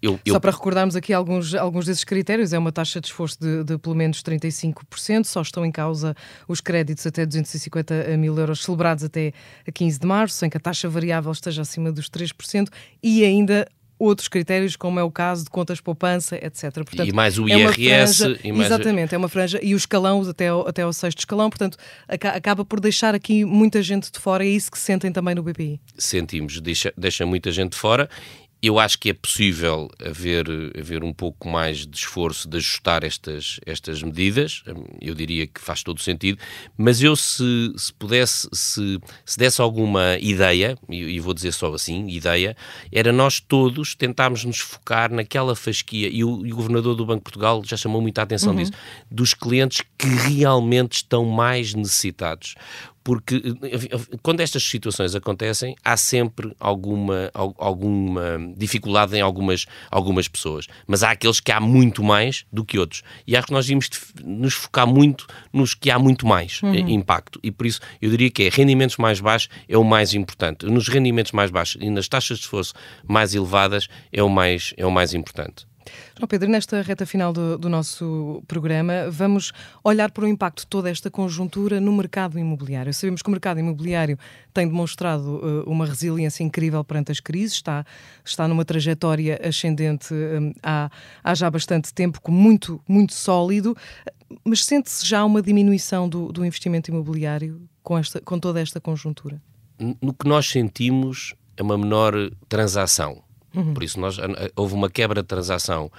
Eu, 0.00 0.20
eu... 0.24 0.34
Só 0.34 0.38
para 0.38 0.50
recordarmos 0.50 0.94
aqui 0.94 1.14
alguns, 1.14 1.54
alguns 1.54 1.86
desses 1.86 2.04
critérios, 2.04 2.52
é 2.52 2.58
uma 2.58 2.70
taxa 2.70 3.00
de 3.00 3.06
esforço 3.06 3.38
de, 3.40 3.64
de, 3.64 3.78
pelo 3.78 3.94
menos 3.94 4.22
35%, 4.22 5.24
só 5.24 5.40
estão 5.40 5.64
em 5.64 5.72
causa 5.72 6.14
os 6.46 6.60
créditos 6.60 7.06
até 7.06 7.24
250 7.24 8.14
mil 8.18 8.38
euros 8.38 8.62
celebrados 8.62 9.02
até 9.02 9.32
a 9.66 9.72
15 9.72 9.98
de 9.98 10.06
março, 10.06 10.36
sem 10.36 10.50
que 10.50 10.58
a 10.58 10.60
taxa 10.60 10.90
variável 10.90 11.32
esteja 11.32 11.62
acima 11.62 11.90
dos 11.90 12.10
3%, 12.10 12.68
e 13.02 13.24
ainda 13.24 13.66
outros 13.98 14.28
critérios, 14.28 14.76
como 14.76 14.98
é 14.98 15.02
o 15.02 15.10
caso 15.10 15.44
de 15.44 15.50
contas 15.50 15.80
poupança, 15.80 16.36
etc. 16.36 16.72
Portanto, 16.72 17.08
e 17.08 17.12
mais 17.12 17.38
o 17.38 17.48
IRS. 17.48 17.88
É 17.88 18.06
franja, 18.06 18.40
mais... 18.52 18.66
Exatamente, 18.66 19.14
é 19.14 19.18
uma 19.18 19.28
franja. 19.28 19.60
E 19.62 19.74
o 19.74 19.76
escalão 19.76 20.22
até 20.28 20.48
ao, 20.48 20.66
até 20.66 20.82
ao 20.82 20.92
sexto 20.92 21.20
escalão, 21.20 21.48
portanto, 21.48 21.78
acaba 22.08 22.64
por 22.64 22.80
deixar 22.80 23.14
aqui 23.14 23.44
muita 23.44 23.82
gente 23.82 24.10
de 24.10 24.18
fora. 24.18 24.44
É 24.44 24.48
isso 24.48 24.70
que 24.70 24.78
sentem 24.78 25.12
também 25.12 25.34
no 25.34 25.42
BPI. 25.42 25.80
Sentimos, 25.96 26.60
deixa, 26.60 26.92
deixa 26.96 27.24
muita 27.24 27.50
gente 27.50 27.72
de 27.72 27.78
fora 27.78 28.08
eu 28.66 28.78
acho 28.78 28.98
que 28.98 29.10
é 29.10 29.12
possível 29.12 29.90
haver, 30.04 30.46
haver 30.78 31.04
um 31.04 31.12
pouco 31.12 31.48
mais 31.48 31.86
de 31.86 31.96
esforço 31.96 32.48
de 32.48 32.56
ajustar 32.56 33.04
estas, 33.04 33.60
estas 33.66 34.02
medidas, 34.02 34.62
eu 35.00 35.14
diria 35.14 35.46
que 35.46 35.60
faz 35.60 35.82
todo 35.82 35.98
o 35.98 36.02
sentido, 36.02 36.38
mas 36.76 37.02
eu 37.02 37.14
se, 37.16 37.72
se 37.76 37.92
pudesse, 37.92 38.48
se, 38.52 38.98
se 39.24 39.38
desse 39.38 39.60
alguma 39.60 40.18
ideia, 40.20 40.78
e, 40.88 41.20
vou 41.20 41.34
dizer 41.34 41.52
só 41.52 41.72
assim, 41.74 42.06
ideia, 42.08 42.56
era 42.90 43.12
nós 43.12 43.40
todos 43.40 43.94
tentarmos 43.94 44.44
nos 44.44 44.58
focar 44.58 45.12
naquela 45.12 45.54
fasquia, 45.54 46.08
e 46.08 46.24
o, 46.24 46.46
e 46.46 46.52
o 46.52 46.56
Governador 46.56 46.94
do 46.94 47.04
Banco 47.04 47.20
de 47.20 47.24
Portugal 47.24 47.62
já 47.64 47.76
chamou 47.76 48.00
muita 48.00 48.22
atenção 48.22 48.52
uhum. 48.52 48.58
disso, 48.58 48.72
dos 49.10 49.34
clientes 49.34 49.82
que 49.98 50.08
realmente 50.08 50.94
estão 50.94 51.24
mais 51.24 51.74
necessitados 51.74 52.54
porque 53.04 53.40
quando 54.22 54.40
estas 54.40 54.62
situações 54.62 55.14
acontecem, 55.14 55.76
há 55.84 55.94
sempre 55.94 56.56
alguma, 56.58 57.30
alguma 57.34 58.38
dificuldade 58.56 59.14
em 59.14 59.20
algumas, 59.20 59.66
algumas 59.90 60.26
pessoas, 60.26 60.66
mas 60.86 61.02
há 61.02 61.10
aqueles 61.10 61.38
que 61.38 61.52
há 61.52 61.60
muito 61.60 62.02
mais 62.02 62.46
do 62.50 62.64
que 62.64 62.78
outros. 62.78 63.02
E 63.26 63.36
acho 63.36 63.48
que 63.48 63.52
nós 63.52 63.66
devíamos 63.66 63.90
nos 64.24 64.54
focar 64.54 64.86
muito 64.86 65.26
nos 65.52 65.74
que 65.74 65.90
há 65.90 65.98
muito 65.98 66.26
mais 66.26 66.62
uhum. 66.62 66.74
impacto. 66.74 67.38
E 67.42 67.50
por 67.50 67.66
isso 67.66 67.80
eu 68.00 68.10
diria 68.10 68.30
que 68.30 68.44
é 68.44 68.48
rendimentos 68.48 68.96
mais 68.96 69.20
baixos 69.20 69.50
é 69.68 69.76
o 69.76 69.84
mais 69.84 70.14
importante. 70.14 70.64
Nos 70.64 70.88
rendimentos 70.88 71.32
mais 71.32 71.50
baixos 71.50 71.82
e 71.82 71.90
nas 71.90 72.08
taxas 72.08 72.38
de 72.38 72.44
esforço 72.44 72.72
mais 73.06 73.34
elevadas 73.34 73.86
é 74.10 74.22
o 74.22 74.30
mais, 74.30 74.72
é 74.78 74.86
o 74.86 74.90
mais 74.90 75.12
importante. 75.12 75.66
João 76.16 76.28
Pedro, 76.28 76.48
nesta 76.48 76.80
reta 76.82 77.04
final 77.04 77.32
do, 77.32 77.58
do, 77.58 77.68
nosso 77.68 78.42
programa, 78.46 79.10
vamos 79.10 79.52
olhar 79.82 80.10
para 80.10 80.24
o 80.24 80.28
impacto 80.28 80.60
de 80.60 80.66
toda 80.66 80.90
esta 80.90 81.10
conjuntura 81.10 81.80
no 81.80 81.92
mercado 81.92 82.38
imobiliário. 82.38 82.92
Sabemos 82.94 83.22
que 83.22 83.28
o 83.28 83.30
mercado 83.30 83.60
imobiliário 83.60 84.18
tem 84.52 84.66
demonstrado 84.66 85.36
uh, 85.36 85.70
uma 85.70 85.86
resiliência 85.86 86.42
incrível 86.42 86.84
perante 86.84 87.12
as 87.12 87.20
crises, 87.20 87.54
está, 87.54 87.84
está 88.24 88.46
numa 88.46 88.64
trajetória 88.64 89.40
ascendente 89.42 90.12
um, 90.14 90.52
há, 90.62 90.90
há 91.22 91.34
já 91.34 91.50
bastante 91.50 91.92
tempo, 91.92 92.20
muito, 92.30 92.80
muito 92.88 93.12
sólido, 93.12 93.76
mas 94.44 94.64
sente-se 94.64 95.06
já 95.06 95.24
uma 95.24 95.42
diminuição 95.42 96.08
do, 96.08 96.32
do 96.32 96.44
investimento 96.44 96.90
imobiliário 96.90 97.60
com, 97.82 97.98
esta, 97.98 98.20
com 98.20 98.38
toda 98.38 98.60
esta 98.60 98.80
conjuntura? 98.80 99.40
No 100.00 100.14
que 100.14 100.28
nós 100.28 100.48
sentimos 100.48 101.34
é 101.56 101.62
uma 101.62 101.76
menor 101.76 102.14
transação 102.48 103.23
Uhum. 103.54 103.74
Por 103.74 103.82
isso, 103.82 104.00
nós, 104.00 104.16
houve 104.56 104.74
uma 104.74 104.90
quebra 104.90 105.22
de 105.22 105.28
transação 105.28 105.90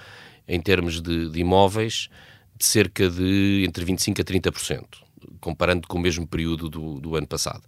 em 0.46 0.60
termos 0.60 1.00
de, 1.00 1.30
de 1.30 1.40
imóveis 1.40 2.08
de 2.58 2.64
cerca 2.64 3.08
de 3.10 3.64
entre 3.66 3.84
25% 3.84 4.20
a 4.20 4.24
30%, 4.24 4.84
comparando 5.40 5.86
com 5.86 5.98
o 5.98 6.00
mesmo 6.00 6.26
período 6.26 6.68
do, 6.68 7.00
do 7.00 7.16
ano 7.16 7.26
passado. 7.26 7.62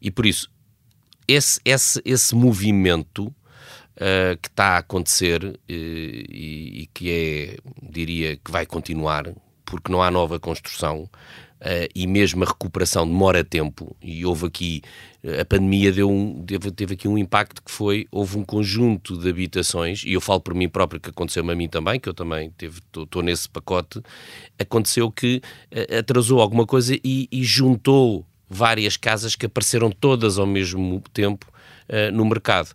E 0.00 0.10
por 0.10 0.24
isso, 0.24 0.50
esse, 1.28 1.60
esse, 1.64 2.00
esse 2.04 2.34
movimento 2.34 3.26
uh, 3.26 4.36
que 4.40 4.48
está 4.48 4.76
a 4.76 4.78
acontecer 4.78 5.44
uh, 5.44 5.58
e, 5.68 6.82
e, 6.82 6.90
que 6.92 7.10
é, 7.10 7.58
diria, 7.82 8.36
que 8.36 8.50
vai 8.50 8.64
continuar, 8.64 9.30
porque 9.64 9.92
não 9.92 10.02
há 10.02 10.10
nova 10.10 10.40
construção, 10.40 11.08
e 11.94 12.06
mesmo 12.06 12.42
a 12.42 12.46
recuperação 12.46 13.06
demora 13.06 13.44
tempo, 13.44 13.94
e 14.02 14.24
houve 14.24 14.46
aqui, 14.46 14.82
a 15.38 15.44
pandemia 15.44 15.92
deu 15.92 16.10
um, 16.10 16.42
teve, 16.44 16.70
teve 16.70 16.94
aqui 16.94 17.06
um 17.06 17.18
impacto 17.18 17.62
que 17.62 17.70
foi, 17.70 18.06
houve 18.10 18.38
um 18.38 18.44
conjunto 18.44 19.18
de 19.18 19.28
habitações, 19.28 20.02
e 20.04 20.14
eu 20.14 20.20
falo 20.20 20.40
por 20.40 20.54
mim 20.54 20.68
próprio 20.68 21.00
que 21.00 21.10
aconteceu-me 21.10 21.52
a 21.52 21.54
mim 21.54 21.68
também, 21.68 22.00
que 22.00 22.08
eu 22.08 22.14
também 22.14 22.52
estou 22.60 23.22
nesse 23.22 23.48
pacote, 23.48 24.00
aconteceu 24.58 25.10
que 25.10 25.42
uh, 25.70 25.98
atrasou 25.98 26.40
alguma 26.40 26.66
coisa 26.66 26.96
e, 27.04 27.28
e, 27.30 27.44
juntou 27.44 28.24
várias 28.48 28.96
casas 28.96 29.36
que 29.36 29.46
apareceram 29.46 29.90
todas 29.90 30.38
ao 30.38 30.46
mesmo 30.46 31.02
tempo 31.12 31.46
uh, 31.88 32.12
no 32.12 32.24
mercado. 32.24 32.70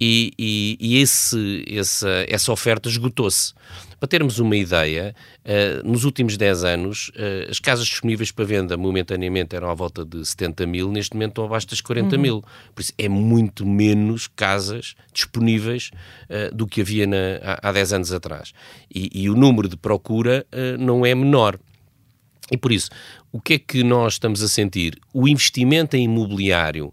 E, 0.00 0.32
e, 0.38 0.76
e 0.80 0.98
esse, 0.98 1.64
essa, 1.68 2.24
essa 2.28 2.52
oferta 2.52 2.88
esgotou-se. 2.88 3.52
Para 3.98 4.08
termos 4.08 4.38
uma 4.38 4.56
ideia, 4.56 5.12
uh, 5.44 5.88
nos 5.88 6.04
últimos 6.04 6.36
10 6.36 6.62
anos, 6.62 7.08
uh, 7.08 7.50
as 7.50 7.58
casas 7.58 7.84
disponíveis 7.84 8.30
para 8.30 8.44
venda 8.44 8.76
momentaneamente 8.76 9.56
eram 9.56 9.68
à 9.68 9.74
volta 9.74 10.04
de 10.04 10.24
70 10.24 10.66
mil, 10.66 10.92
neste 10.92 11.14
momento 11.14 11.30
estão 11.30 11.44
abaixo 11.44 11.66
das 11.66 11.80
40 11.80 12.14
uhum. 12.14 12.22
mil. 12.22 12.44
Por 12.74 12.80
isso 12.80 12.92
é 12.96 13.08
muito 13.08 13.66
menos 13.66 14.28
casas 14.28 14.94
disponíveis 15.12 15.90
uh, 16.30 16.54
do 16.54 16.64
que 16.64 16.80
havia 16.80 17.08
na, 17.08 17.16
há, 17.42 17.70
há 17.70 17.72
10 17.72 17.92
anos 17.94 18.12
atrás. 18.12 18.52
E, 18.94 19.10
e 19.12 19.28
o 19.28 19.34
número 19.34 19.68
de 19.68 19.76
procura 19.76 20.46
não 20.78 21.04
é 21.04 21.14
menor. 21.14 21.58
E 22.50 22.56
por 22.56 22.72
isso, 22.72 22.88
o 23.32 23.40
que 23.40 23.54
é 23.54 23.58
que 23.58 23.82
nós 23.82 24.14
estamos 24.14 24.42
a 24.42 24.48
sentir? 24.48 24.98
O 25.12 25.28
investimento 25.28 25.96
em 25.96 26.04
imobiliário 26.04 26.92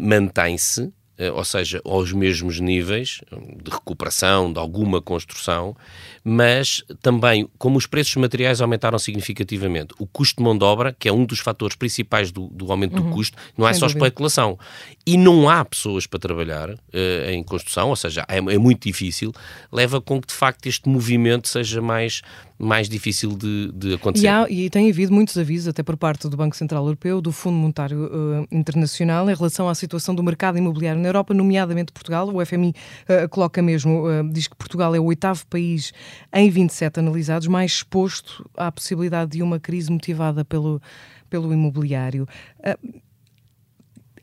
mantém-se, 0.00 0.92
ou 1.34 1.44
seja, 1.44 1.80
aos 1.84 2.12
mesmos 2.12 2.60
níveis 2.60 3.20
de 3.62 3.70
recuperação, 3.70 4.52
de 4.52 4.58
alguma 4.58 5.02
construção, 5.02 5.76
mas 6.22 6.84
também, 7.02 7.48
como 7.58 7.78
os 7.78 7.86
preços 7.86 8.14
materiais 8.16 8.60
aumentaram 8.60 8.98
significativamente, 8.98 9.94
o 9.98 10.06
custo 10.06 10.36
de 10.36 10.42
mão 10.42 10.56
de 10.56 10.64
obra, 10.64 10.94
que 10.98 11.08
é 11.08 11.12
um 11.12 11.24
dos 11.24 11.40
fatores 11.40 11.76
principais 11.76 12.30
do, 12.30 12.48
do 12.48 12.70
aumento 12.70 12.98
uhum. 12.98 13.08
do 13.08 13.14
custo, 13.14 13.36
não 13.56 13.66
é 13.66 13.72
só 13.72 13.86
dúvida. 13.86 14.06
especulação. 14.06 14.58
E 15.06 15.16
não 15.16 15.48
há 15.48 15.64
pessoas 15.64 16.06
para 16.06 16.18
trabalhar 16.18 16.70
uh, 16.70 17.30
em 17.30 17.42
construção, 17.42 17.88
ou 17.88 17.96
seja, 17.96 18.24
é, 18.28 18.36
é 18.36 18.58
muito 18.58 18.86
difícil, 18.86 19.32
leva 19.72 20.00
com 20.00 20.20
que 20.20 20.28
de 20.28 20.34
facto 20.34 20.66
este 20.66 20.88
movimento 20.88 21.48
seja 21.48 21.80
mais 21.80 22.22
mais 22.58 22.88
difícil 22.88 23.36
de, 23.36 23.70
de 23.72 23.94
acontecer. 23.94 24.26
E, 24.26 24.28
há, 24.28 24.46
e, 24.48 24.68
tem 24.68 24.90
havido 24.90 25.12
muitos 25.12 25.36
avisos, 25.38 25.68
até 25.68 25.82
por 25.82 25.96
parte 25.96 26.28
do 26.28 26.36
Banco 26.36 26.56
Central 26.56 26.84
Europeu, 26.84 27.20
do 27.20 27.30
Fundo 27.30 27.56
Monetário 27.56 28.06
uh, 28.06 28.48
Internacional, 28.50 29.30
em 29.30 29.34
relação 29.34 29.68
à 29.68 29.74
situação 29.74 30.14
do 30.14 30.22
mercado 30.22 30.58
imobiliário 30.58 31.00
na 31.00 31.08
Europa, 31.08 31.32
nomeadamente 31.32 31.92
Portugal. 31.92 32.28
O 32.34 32.44
FMI 32.44 32.70
uh, 32.70 33.28
coloca 33.28 33.62
mesmo, 33.62 34.06
uh, 34.06 34.28
diz 34.28 34.48
que 34.48 34.56
Portugal 34.56 34.94
é 34.94 34.98
o 34.98 35.04
oitavo 35.04 35.46
país 35.46 35.92
em 36.32 36.50
27 36.50 36.98
analisados 36.98 37.46
mais 37.46 37.72
exposto 37.72 38.48
à 38.56 38.72
possibilidade 38.72 39.32
de 39.32 39.42
uma 39.42 39.60
crise 39.60 39.92
motivada 39.92 40.44
pelo, 40.44 40.82
pelo 41.30 41.52
imobiliário. 41.52 42.26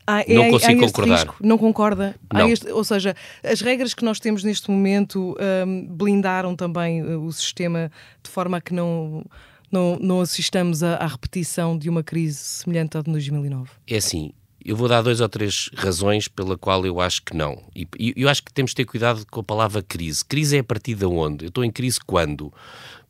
Há, 0.06 0.24
não 0.28 0.44
é, 0.44 0.50
consigo 0.50 0.80
concordar. 0.80 1.16
Risco, 1.16 1.36
não 1.40 1.58
concorda? 1.58 2.14
Não. 2.32 2.48
Este, 2.48 2.68
ou 2.70 2.84
seja, 2.84 3.14
as 3.42 3.60
regras 3.60 3.92
que 3.92 4.04
nós 4.04 4.20
temos 4.20 4.44
neste 4.44 4.70
momento 4.70 5.36
um, 5.66 5.86
blindaram 5.86 6.54
também 6.54 7.02
uh, 7.02 7.20
o 7.20 7.32
sistema 7.32 7.90
de 8.22 8.30
forma 8.30 8.58
a 8.58 8.60
que 8.60 8.72
não, 8.72 9.24
não, 9.70 9.98
não 10.00 10.20
assistamos 10.20 10.82
à, 10.82 10.94
à 10.94 11.06
repetição 11.06 11.76
de 11.76 11.90
uma 11.90 12.04
crise 12.04 12.38
semelhante 12.38 12.96
à 12.96 13.02
de 13.02 13.10
2009? 13.10 13.68
É 13.88 13.96
assim, 13.96 14.32
eu 14.66 14.74
vou 14.74 14.88
dar 14.88 15.00
dois 15.00 15.20
ou 15.20 15.28
três 15.28 15.70
razões 15.76 16.26
pela 16.26 16.58
qual 16.58 16.84
eu 16.84 17.00
acho 17.00 17.22
que 17.22 17.36
não. 17.36 17.62
E 17.74 18.14
eu 18.16 18.28
acho 18.28 18.42
que 18.42 18.52
temos 18.52 18.72
de 18.72 18.76
ter 18.76 18.84
cuidado 18.84 19.24
com 19.30 19.38
a 19.38 19.44
palavra 19.44 19.80
crise. 19.80 20.24
Crise 20.24 20.56
é 20.56 20.58
a 20.58 20.64
partir 20.64 20.96
de 20.96 21.06
onde? 21.06 21.44
Eu 21.44 21.48
estou 21.48 21.64
em 21.64 21.70
crise 21.70 22.00
quando? 22.04 22.52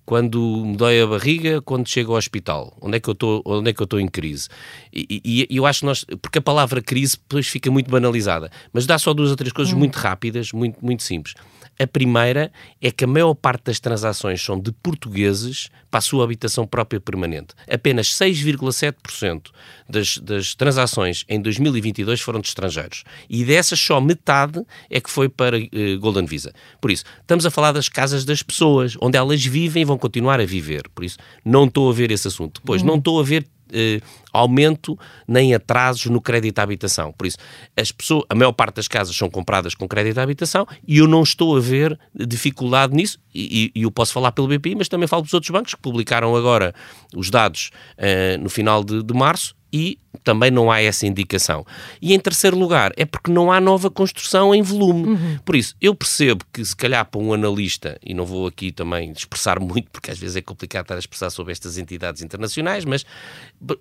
Quando 0.07 0.65
me 0.65 0.77
dói 0.77 1.03
a 1.03 1.07
barriga, 1.07 1.61
quando 1.61 1.89
chego 1.89 2.13
ao 2.13 2.19
hospital. 2.19 2.75
Onde 2.81 2.97
é 2.97 3.01
que 3.01 3.11
eu 3.11 3.13
estou, 3.13 3.43
onde 3.45 3.71
é 3.71 3.73
que 3.73 3.83
eu 3.83 3.85
estou 3.85 3.99
em 3.99 4.07
crise? 4.07 4.49
E, 4.93 5.21
e, 5.25 5.47
e, 5.51 5.57
eu 5.57 5.67
acho 5.67 5.81
que 5.81 5.87
nós, 5.87 6.05
porque 6.23 6.39
a 6.39 6.43
palavra 6.43 6.81
crise 6.81 7.17
depois 7.17 7.49
fica 7.49 7.71
muito 7.71 7.91
banalizada, 7.91 8.49
mas 8.73 8.87
dá 8.87 8.97
só 8.99 9.13
duas 9.13 9.31
ou 9.31 9.37
três 9.37 9.53
coisas 9.53 9.75
hum. 9.75 9.79
muito 9.79 9.97
rápidas, 9.97 10.53
muito, 10.53 10.79
muito 10.81 11.03
simples. 11.03 11.35
A 11.79 11.87
primeira 11.87 12.51
é 12.81 12.91
que 12.91 13.05
a 13.05 13.07
maior 13.07 13.35
parte 13.35 13.65
das 13.65 13.79
transações 13.79 14.43
são 14.43 14.59
de 14.59 14.73
portugueses 14.73 15.69
para 15.91 15.99
a 15.99 16.01
sua 16.03 16.25
habitação 16.25 16.67
própria 16.67 17.01
permanente. 17.01 17.55
Apenas 17.71 18.09
6,7% 18.09 19.51
das, 19.89 20.19
das 20.19 20.55
transações 20.55 21.25
em 21.29 21.41
2022 21.41 22.21
foram 22.21 22.41
de 22.41 22.49
estrangeiros. 22.49 23.05
E 23.29 23.45
dessas, 23.45 23.79
só 23.79 24.01
metade 24.01 24.65
é 24.91 25.01
que 25.01 25.11
foi 25.11 25.29
para 25.29 25.59
uh, 25.59 25.99
Golden 26.01 26.27
Visa. 26.27 26.53
Por 26.81 26.91
isso, 26.91 27.05
estamos 27.21 27.45
a 27.45 27.51
falar 27.51 27.73
das 27.73 27.89
casas 27.89 28.25
das 28.25 28.43
pessoas, 28.43 28.97
onde 29.01 29.19
elas 29.19 29.45
vivem 29.45 29.83
e 29.83 29.85
vão 29.85 29.99
continuar 29.99 30.41
a 30.41 30.47
viver. 30.47 30.89
Por 30.95 31.05
isso, 31.05 31.19
não 31.45 31.65
estou 31.65 31.91
a 31.91 31.93
ver 31.93 32.11
esse 32.11 32.29
assunto. 32.29 32.61
Depois, 32.61 32.83
uhum. 32.83 32.89
não 32.89 32.97
estou 32.97 33.21
a 33.21 33.23
ver 33.23 33.47
eh, 33.73 34.01
aumento 34.33 34.99
nem 35.27 35.55
atrasos 35.55 36.07
no 36.07 36.21
crédito 36.21 36.59
à 36.59 36.63
habitação. 36.63 37.13
Por 37.13 37.27
isso, 37.27 37.39
as 37.77 37.91
pessoas, 37.93 38.25
a 38.29 38.35
maior 38.35 38.53
parte 38.53 38.77
das 38.77 38.89
casas 38.89 39.17
são 39.17 39.31
compradas 39.31 39.75
com 39.75 39.89
crédito 39.89 40.19
à 40.19 40.23
habitação 40.23 40.67
e 40.87 40.99
eu 40.99 41.07
não 41.07 41.23
estou 41.23 41.57
a 41.57 41.61
ver 41.61 41.99
dificuldade 42.15 42.95
nisso. 42.95 43.19
E, 43.35 43.71
e 43.75 43.83
eu 43.83 43.91
posso 43.91 44.13
falar 44.13 44.33
pelo 44.33 44.49
BPI, 44.49 44.75
mas 44.77 44.89
também 44.89 45.07
falo 45.07 45.23
dos 45.23 45.35
outros 45.35 45.51
bancos 45.51 45.75
que 45.75 45.81
publicaram 45.81 46.35
agora 46.35 46.75
os 47.15 47.31
dados 47.31 47.71
eh, 47.99 48.37
no 48.39 48.49
final 48.49 48.83
de, 48.83 49.03
de 49.03 49.15
março 49.15 49.55
e 49.77 49.99
também 50.25 50.51
não 50.51 50.71
há 50.71 50.81
essa 50.81 51.07
indicação. 51.07 51.67
E 52.01 52.15
em 52.15 52.19
terceiro 52.19 52.59
lugar, 52.59 52.93
é 52.97 53.05
porque 53.05 53.31
não 53.31 53.53
há 53.53 53.61
nova 53.61 53.91
construção 53.91 54.55
em 54.55 54.63
volume. 54.63 55.09
Uhum. 55.09 55.39
Por 55.45 55.55
isso, 55.55 55.77
eu 55.83 55.95
percebo 55.95 56.43
que 56.51 56.65
se 56.65 56.75
calhar 56.75 57.05
para 57.05 57.21
um 57.21 57.35
analista, 57.35 57.99
e 58.03 58.15
não 58.15 58.25
vou 58.25 58.47
aqui 58.47 58.73
também 58.73 59.13
expressar 59.13 59.61
muito, 59.61 59.91
porque 59.91 60.11
às 60.11 60.19
vezes 60.19 60.37
é 60.37 60.41
complicado 60.41 60.85
estar 60.85 60.95
a 60.95 60.99
expressar 60.99 61.29
sobre 61.29 61.53
estas 61.53 61.77
entidades 61.77 62.23
internacionais, 62.23 62.87
mas 62.87 63.05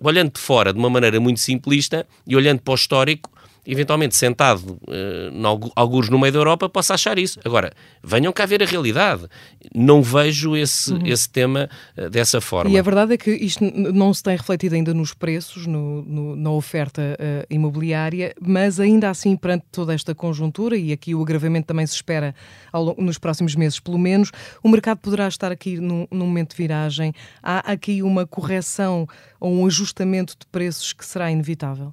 olhando 0.00 0.32
de 0.32 0.40
fora 0.40 0.70
de 0.70 0.78
uma 0.78 0.90
maneira 0.90 1.18
muito 1.18 1.40
simplista 1.40 2.06
e 2.26 2.36
olhando 2.36 2.60
para 2.60 2.72
o 2.72 2.74
histórico, 2.74 3.30
eventualmente 3.66 4.14
sentado 4.14 4.78
uh, 4.88 5.70
alguns 5.74 6.08
no 6.08 6.18
meio 6.18 6.32
da 6.32 6.38
Europa, 6.38 6.68
possa 6.68 6.94
achar 6.94 7.18
isso. 7.18 7.38
Agora, 7.44 7.72
venham 8.02 8.32
cá 8.32 8.46
ver 8.46 8.62
a 8.62 8.66
realidade. 8.66 9.26
Não 9.74 10.02
vejo 10.02 10.56
esse, 10.56 10.92
uhum. 10.92 11.06
esse 11.06 11.28
tema 11.28 11.68
uh, 11.96 12.08
dessa 12.08 12.40
forma. 12.40 12.70
E 12.70 12.78
a 12.78 12.82
verdade 12.82 13.14
é 13.14 13.16
que 13.16 13.30
isto 13.30 13.64
não 13.64 14.12
se 14.14 14.22
tem 14.22 14.36
refletido 14.36 14.74
ainda 14.74 14.94
nos 14.94 15.12
preços, 15.12 15.66
no, 15.66 16.02
no, 16.02 16.36
na 16.36 16.50
oferta 16.50 17.02
uh, 17.02 17.46
imobiliária, 17.50 18.34
mas 18.40 18.78
ainda 18.78 19.10
assim, 19.10 19.36
perante 19.36 19.64
toda 19.72 19.92
esta 19.92 20.14
conjuntura, 20.14 20.76
e 20.76 20.92
aqui 20.92 21.14
o 21.14 21.22
agravamento 21.22 21.66
também 21.66 21.86
se 21.86 21.94
espera 21.94 22.34
ao, 22.72 22.94
nos 22.98 23.18
próximos 23.18 23.54
meses, 23.54 23.80
pelo 23.80 23.98
menos, 23.98 24.30
o 24.62 24.68
mercado 24.68 24.98
poderá 24.98 25.26
estar 25.28 25.50
aqui 25.50 25.78
num, 25.80 26.06
num 26.10 26.26
momento 26.26 26.50
de 26.50 26.56
viragem. 26.56 27.12
Há 27.42 27.72
aqui 27.72 28.02
uma 28.02 28.26
correção 28.26 29.06
ou 29.40 29.52
um 29.52 29.66
ajustamento 29.66 30.34
de 30.38 30.46
preços 30.46 30.92
que 30.92 31.04
será 31.04 31.30
inevitável? 31.30 31.92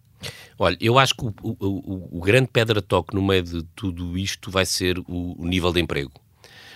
Olha, 0.57 0.77
eu 0.79 0.97
acho 0.97 1.15
que 1.15 1.25
o, 1.25 1.33
o, 1.41 2.19
o 2.19 2.21
grande 2.21 2.47
pedra-toque 2.47 3.15
no 3.15 3.21
meio 3.21 3.43
de 3.43 3.63
tudo 3.75 4.17
isto 4.17 4.51
vai 4.51 4.65
ser 4.65 4.99
o, 4.99 5.45
nível 5.45 5.71
de 5.71 5.81
emprego. 5.81 6.11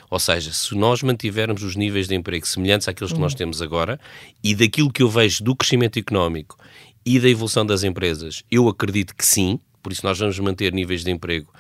Ou 0.10 0.20
seja, 0.20 0.54
se 0.54 0.74
nós 0.76 1.04
mantivermos 1.04 1.64
os 1.64 1.76
níveis 1.76 2.08
de 2.08 2.16
emprego 2.16 2.48
semelhantes 2.48 2.88
àqueles 2.88 3.12
que 3.12 3.20
nós 3.20 3.34
uhum. 3.34 3.38
temos 3.38 3.62
agora 3.62 4.00
e 4.44 4.56
daquilo 4.56 4.92
que 4.92 5.04
eu 5.04 5.10
vejo 5.10 5.44
do 5.44 5.56
crescimento 5.56 6.00
económico 6.00 6.58
e 7.06 7.20
da 7.20 7.30
evolução 7.30 7.66
das 7.66 7.84
empresas, 7.84 8.44
eu 8.50 8.70
acredito 8.70 9.14
que 9.16 9.26
sim, 9.26 9.60
por 9.84 9.92
isso 9.92 10.06
nós 10.06 10.18
vamos 10.18 10.40
manter 10.40 10.72
níveis 10.72 11.04
de 11.04 11.12
emprego 11.12 11.52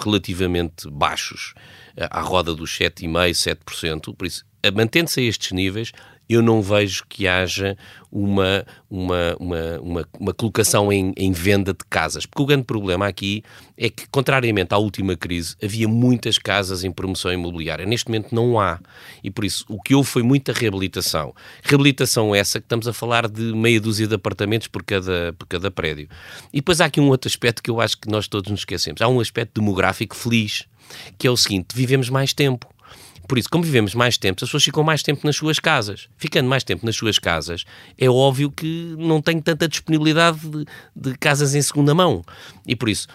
relativamente 0.00 0.88
baixos, 0.90 1.54
eh, 1.96 2.08
à 2.10 2.20
roda 2.20 2.54
dos 2.54 2.70
7,5%, 2.70 3.58
7%, 3.66 4.14
por 4.14 4.26
isso, 4.26 4.44
mantendo-se 4.74 5.20
a 5.20 5.22
estes 5.22 5.52
níveis, 5.52 5.92
eu 6.28 6.42
não 6.42 6.60
vejo 6.60 7.04
que 7.08 7.26
haja 7.26 7.76
uma, 8.12 8.64
uma, 8.90 9.36
uma, 9.38 9.80
uma, 9.80 10.08
uma 10.18 10.34
colocação 10.34 10.92
em, 10.92 11.12
em, 11.16 11.32
venda 11.32 11.72
de 11.72 11.84
casas. 11.88 12.26
Porque 12.26 12.42
o 12.42 12.46
grande 12.46 12.64
problema 12.64 13.06
aqui 13.06 13.42
é 13.76 13.88
que, 13.88 14.06
contrariamente 14.08 14.74
à 14.74 14.78
última 14.78 15.16
crise, 15.16 15.56
havia 15.62 15.88
muitas 15.88 16.38
casas 16.38 16.84
em 16.84 16.90
promoção 16.90 17.32
imobiliária. 17.32 17.86
Neste 17.86 18.08
momento 18.08 18.34
não 18.34 18.60
há. 18.60 18.78
E 19.22 19.30
por 19.30 19.44
isso, 19.44 19.64
o 19.68 19.80
que 19.80 19.94
houve 19.94 20.08
foi 20.08 20.22
muita 20.22 20.52
reabilitação. 20.52 21.34
Reabilitação 21.62 22.34
essa 22.34 22.60
que 22.60 22.66
estamos 22.66 22.86
a 22.86 22.92
falar 22.92 23.28
de 23.28 23.54
meia 23.54 23.80
dúzia 23.80 24.06
de 24.06 24.14
apartamentos 24.14 24.68
por 24.68 24.82
cada, 24.82 25.34
por 25.38 25.46
cada 25.46 25.70
prédio. 25.70 26.08
E 26.52 26.58
depois 26.58 26.80
há 26.80 26.86
aqui 26.86 27.00
um 27.00 27.08
outro 27.08 27.28
aspecto 27.28 27.62
que 27.62 27.70
eu 27.70 27.80
acho 27.80 27.98
que 27.98 28.08
nós 28.10 28.28
todos 28.28 28.50
nos 28.50 28.60
esquecemos. 28.60 29.00
Há 29.00 29.08
um 29.08 29.20
aspecto 29.20 29.60
demográfico 29.60 30.14
feliz, 30.14 30.66
que 31.16 31.26
é 31.26 31.30
o 31.30 31.36
seguinte: 31.36 31.74
vivemos 31.74 32.08
mais 32.08 32.32
tempo. 32.32 32.66
Por 33.28 33.38
isso, 33.38 33.48
como 33.50 33.62
vivemos 33.62 33.94
mais 33.94 34.16
tempo, 34.16 34.42
as 34.42 34.48
pessoas 34.48 34.64
ficam 34.64 34.82
mais 34.82 35.02
tempo 35.02 35.20
nas 35.24 35.36
suas 35.36 35.58
casas. 35.58 36.08
Ficando 36.16 36.48
mais 36.48 36.64
tempo 36.64 36.84
nas 36.84 36.96
suas 36.96 37.18
casas, 37.18 37.64
é 37.98 38.08
óbvio 38.08 38.50
que 38.50 38.94
não 38.98 39.20
tem 39.20 39.38
tanta 39.38 39.68
disponibilidade 39.68 40.40
de, 40.40 40.64
de 40.96 41.18
casas 41.18 41.54
em 41.54 41.60
segunda 41.60 41.94
mão. 41.94 42.24
E 42.66 42.74
por 42.74 42.88
isso, 42.88 43.06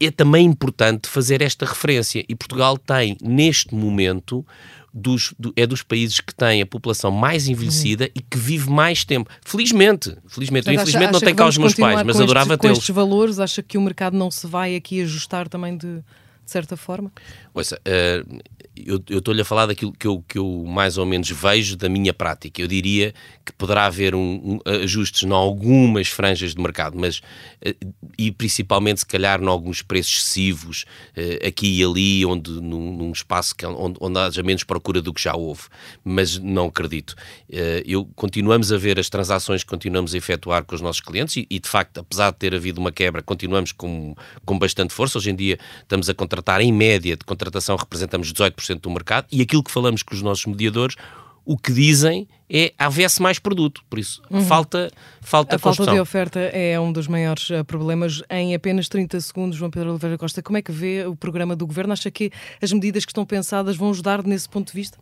é 0.00 0.10
também 0.10 0.44
importante 0.44 1.08
fazer 1.08 1.40
esta 1.40 1.64
referência. 1.64 2.24
E 2.28 2.34
Portugal 2.34 2.76
tem, 2.76 3.16
neste 3.22 3.74
momento, 3.74 4.44
dos, 4.92 5.34
do, 5.38 5.52
é 5.56 5.66
dos 5.66 5.82
países 5.82 6.20
que 6.20 6.32
têm 6.32 6.62
a 6.62 6.66
população 6.66 7.10
mais 7.10 7.48
envelhecida 7.48 8.04
uhum. 8.04 8.10
e 8.14 8.20
que 8.20 8.38
vive 8.38 8.70
mais 8.70 9.04
tempo. 9.04 9.28
Felizmente, 9.44 10.16
felizmente, 10.28 10.66
mas 10.66 10.74
infelizmente 10.74 11.10
acha, 11.10 11.12
não 11.12 11.20
tem 11.20 11.34
cá 11.34 11.46
os 11.46 11.58
meus 11.58 11.74
pais, 11.74 12.02
mas 12.04 12.20
adorava 12.20 12.56
tê-los. 12.56 12.78
Com 12.78 12.80
estes 12.80 12.94
valores, 12.94 13.38
acha 13.40 13.62
que 13.62 13.76
o 13.76 13.80
mercado 13.80 14.16
não 14.16 14.30
se 14.30 14.46
vai 14.46 14.76
aqui 14.76 15.02
ajustar 15.02 15.48
também 15.48 15.76
de, 15.76 15.96
de 15.96 16.02
certa 16.50 16.76
forma? 16.76 17.10
Ouça, 17.52 17.80
uh, 17.80 18.40
eu 18.76 19.18
estou-lhe 19.18 19.40
a 19.40 19.44
falar 19.44 19.66
daquilo 19.66 19.92
que 19.92 20.06
eu, 20.06 20.24
que 20.26 20.36
eu 20.36 20.64
mais 20.66 20.98
ou 20.98 21.06
menos 21.06 21.30
vejo 21.30 21.76
da 21.76 21.88
minha 21.88 22.12
prática. 22.12 22.60
Eu 22.60 22.66
diria 22.66 23.14
que 23.44 23.52
poderá 23.52 23.86
haver 23.86 24.14
um, 24.14 24.58
um, 24.64 24.70
ajustes 24.82 25.22
em 25.22 25.30
algumas 25.30 26.08
franjas 26.08 26.54
de 26.54 26.60
mercado, 26.60 26.98
mas 26.98 27.20
eh, 27.62 27.76
e 28.18 28.32
principalmente 28.32 29.00
se 29.00 29.06
calhar 29.06 29.40
em 29.40 29.46
alguns 29.46 29.80
preços 29.80 30.16
excessivos 30.16 30.84
eh, 31.16 31.46
aqui 31.46 31.78
e 31.78 31.84
ali, 31.84 32.26
onde 32.26 32.50
num, 32.50 32.96
num 32.96 33.12
espaço 33.12 33.54
que, 33.54 33.64
onde, 33.64 33.96
onde 34.00 34.18
haja 34.18 34.42
menos 34.42 34.64
procura 34.64 35.00
do 35.00 35.14
que 35.14 35.22
já 35.22 35.36
houve. 35.36 35.62
Mas 36.02 36.38
não 36.38 36.66
acredito. 36.66 37.14
Eh, 37.48 37.84
eu 37.86 38.04
continuamos 38.16 38.72
a 38.72 38.76
ver 38.76 38.98
as 38.98 39.08
transações 39.08 39.62
que 39.62 39.70
continuamos 39.70 40.14
a 40.14 40.18
efetuar 40.18 40.64
com 40.64 40.74
os 40.74 40.80
nossos 40.80 41.00
clientes 41.00 41.36
e, 41.36 41.46
e 41.48 41.60
de 41.60 41.68
facto, 41.68 41.98
apesar 41.98 42.32
de 42.32 42.38
ter 42.38 42.54
havido 42.54 42.80
uma 42.80 42.90
quebra, 42.90 43.22
continuamos 43.22 43.70
com, 43.70 44.16
com 44.44 44.58
bastante 44.58 44.92
força. 44.92 45.18
Hoje 45.18 45.30
em 45.30 45.36
dia 45.36 45.58
estamos 45.80 46.08
a 46.08 46.14
contratar 46.14 46.60
em 46.60 46.72
média 46.72 47.16
de 47.16 47.24
contratação 47.24 47.76
representamos 47.76 48.32
18% 48.32 48.63
do 48.80 48.90
mercado 48.90 49.26
e 49.30 49.42
aquilo 49.42 49.62
que 49.62 49.70
falamos 49.70 50.02
com 50.02 50.14
os 50.14 50.22
nossos 50.22 50.46
mediadores, 50.46 50.96
o 51.44 51.58
que 51.58 51.72
dizem 51.72 52.26
é 52.48 52.72
houvesse 52.82 53.20
mais 53.20 53.38
produto, 53.38 53.82
por 53.88 53.98
isso 53.98 54.22
uhum. 54.30 54.44
falta, 54.44 54.90
falta 55.20 55.56
a 55.56 55.58
falta 55.58 55.86
de 55.86 55.98
oferta 55.98 56.38
é 56.40 56.78
um 56.78 56.92
dos 56.92 57.06
maiores 57.06 57.50
uh, 57.50 57.64
problemas. 57.64 58.22
Em 58.30 58.54
apenas 58.54 58.88
30 58.88 59.20
segundos, 59.20 59.56
João 59.56 59.70
Pedro 59.70 59.90
Oliveira 59.90 60.16
Costa, 60.16 60.42
como 60.42 60.56
é 60.56 60.62
que 60.62 60.72
vê 60.72 61.04
o 61.06 61.16
programa 61.16 61.56
do 61.56 61.66
Governo? 61.66 61.92
Acha 61.92 62.10
que 62.10 62.30
as 62.62 62.72
medidas 62.72 63.04
que 63.04 63.10
estão 63.10 63.24
pensadas 63.24 63.76
vão 63.76 63.90
ajudar 63.90 64.22
nesse 64.24 64.48
ponto 64.48 64.68
de 64.68 64.74
vista? 64.74 64.98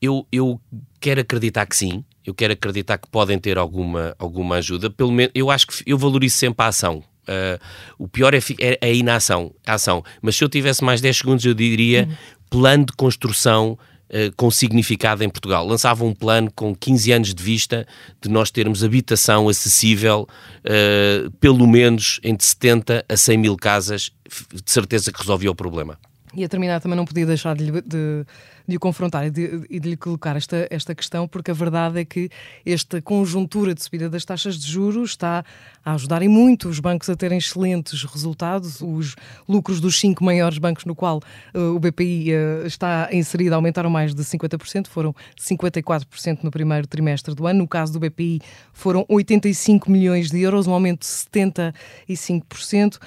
Eu, 0.00 0.26
eu 0.30 0.60
quero 1.00 1.20
acreditar 1.20 1.66
que 1.66 1.76
sim, 1.76 2.04
eu 2.24 2.34
quero 2.34 2.52
acreditar 2.52 2.98
que 2.98 3.08
podem 3.08 3.38
ter 3.38 3.56
alguma, 3.56 4.14
alguma 4.18 4.56
ajuda, 4.56 4.90
pelo 4.90 5.12
menos 5.12 5.32
eu 5.34 5.50
acho 5.50 5.66
que 5.66 5.82
eu 5.86 5.96
valorizo 5.96 6.36
sempre 6.36 6.64
a 6.64 6.68
ação. 6.68 7.02
Uh, 7.28 7.58
o 7.98 8.06
pior 8.06 8.34
é, 8.34 8.38
é, 8.60 8.78
é 8.80 8.86
a 8.88 8.92
inação, 8.92 9.52
a 9.66 9.74
ação. 9.74 10.04
Mas 10.22 10.36
se 10.36 10.44
eu 10.44 10.48
tivesse 10.48 10.84
mais 10.84 11.00
10 11.00 11.16
segundos, 11.16 11.44
eu 11.44 11.54
diria: 11.54 12.06
uhum 12.08 12.35
plano 12.50 12.86
de 12.86 12.92
construção 12.92 13.78
uh, 14.10 14.34
com 14.36 14.50
significado 14.50 15.22
em 15.22 15.28
Portugal. 15.28 15.66
Lançava 15.66 16.04
um 16.04 16.14
plano 16.14 16.50
com 16.54 16.74
15 16.74 17.12
anos 17.12 17.34
de 17.34 17.42
vista 17.42 17.86
de 18.20 18.28
nós 18.28 18.50
termos 18.50 18.82
habitação 18.82 19.48
acessível, 19.48 20.28
uh, 20.64 21.30
pelo 21.32 21.66
menos 21.66 22.20
entre 22.22 22.46
70 22.46 23.04
a 23.08 23.16
100 23.16 23.38
mil 23.38 23.56
casas, 23.56 24.10
de 24.52 24.70
certeza 24.70 25.12
que 25.12 25.20
resolvia 25.20 25.50
o 25.50 25.54
problema. 25.54 25.98
E 26.36 26.44
a 26.44 26.48
terminar 26.48 26.80
também 26.80 26.96
não 26.96 27.04
podia 27.04 27.26
deixar 27.26 27.56
de, 27.56 27.70
de 27.82 28.26
de 28.66 28.76
o 28.76 28.80
confrontar 28.80 29.26
e 29.26 29.30
de, 29.30 29.64
e 29.70 29.78
de 29.78 29.90
lhe 29.90 29.96
colocar 29.96 30.36
esta, 30.36 30.66
esta 30.70 30.94
questão, 30.94 31.28
porque 31.28 31.50
a 31.50 31.54
verdade 31.54 32.00
é 32.00 32.04
que 32.04 32.28
esta 32.64 33.00
conjuntura 33.00 33.74
de 33.74 33.82
subida 33.82 34.10
das 34.10 34.24
taxas 34.24 34.58
de 34.58 34.66
juros 34.70 35.10
está 35.10 35.44
a 35.84 35.94
ajudar 35.94 36.22
em 36.22 36.28
muito 36.28 36.68
os 36.68 36.80
bancos 36.80 37.08
a 37.08 37.14
terem 37.14 37.38
excelentes 37.38 38.02
resultados. 38.02 38.80
Os 38.80 39.14
lucros 39.48 39.80
dos 39.80 39.98
cinco 39.98 40.24
maiores 40.24 40.58
bancos 40.58 40.84
no 40.84 40.96
qual 40.96 41.18
uh, 41.54 41.74
o 41.74 41.78
BPI 41.78 42.32
uh, 42.32 42.66
está 42.66 43.08
inserido 43.12 43.54
aumentaram 43.54 43.88
mais 43.88 44.12
de 44.14 44.22
50%, 44.22 44.88
foram 44.88 45.14
54% 45.40 46.40
no 46.42 46.50
primeiro 46.50 46.86
trimestre 46.88 47.34
do 47.34 47.46
ano. 47.46 47.60
No 47.60 47.68
caso 47.68 47.92
do 47.92 48.00
BPI, 48.00 48.40
foram 48.72 49.04
85 49.08 49.90
milhões 49.90 50.30
de 50.30 50.40
euros, 50.40 50.66
um 50.66 50.72
aumento 50.72 51.00
de 51.00 51.06
75% 51.06 52.98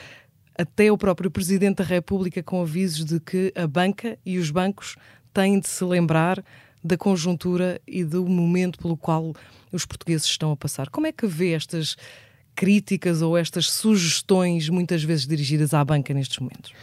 até 0.59 0.91
o 0.91 0.97
próprio 0.97 1.31
Presidente 1.31 1.77
da 1.77 1.85
República 1.85 2.43
com 2.43 2.61
avisos 2.61 3.05
de 3.05 3.17
que 3.21 3.53
a 3.55 3.65
banca 3.65 4.19
e 4.25 4.37
os 4.37 4.51
bancos 4.51 4.97
tem 5.33 5.57
de 5.57 5.69
se 5.69 5.85
lembrar 5.85 6.43
da 6.83 6.97
conjuntura 6.97 7.79
e 7.87 8.03
do 8.03 8.25
momento 8.27 8.77
pelo 8.77 8.97
qual 8.97 9.33
os 9.71 9.85
portugueses 9.85 10.27
estão 10.27 10.51
a 10.51 10.57
passar. 10.57 10.89
Como 10.89 11.07
é 11.07 11.13
que 11.13 11.25
vê 11.25 11.53
estas 11.53 11.95
críticas 12.59 13.21
ou 13.21 13.37
estas 13.37 13.71
sugestões 13.71 14.67
muitas 14.67 15.01
vezes 15.01 15.25
dirigidas 15.25 15.73
à 15.73 15.81
banca 15.85 16.13
nestes 16.13 16.39
momentos? 16.39 16.73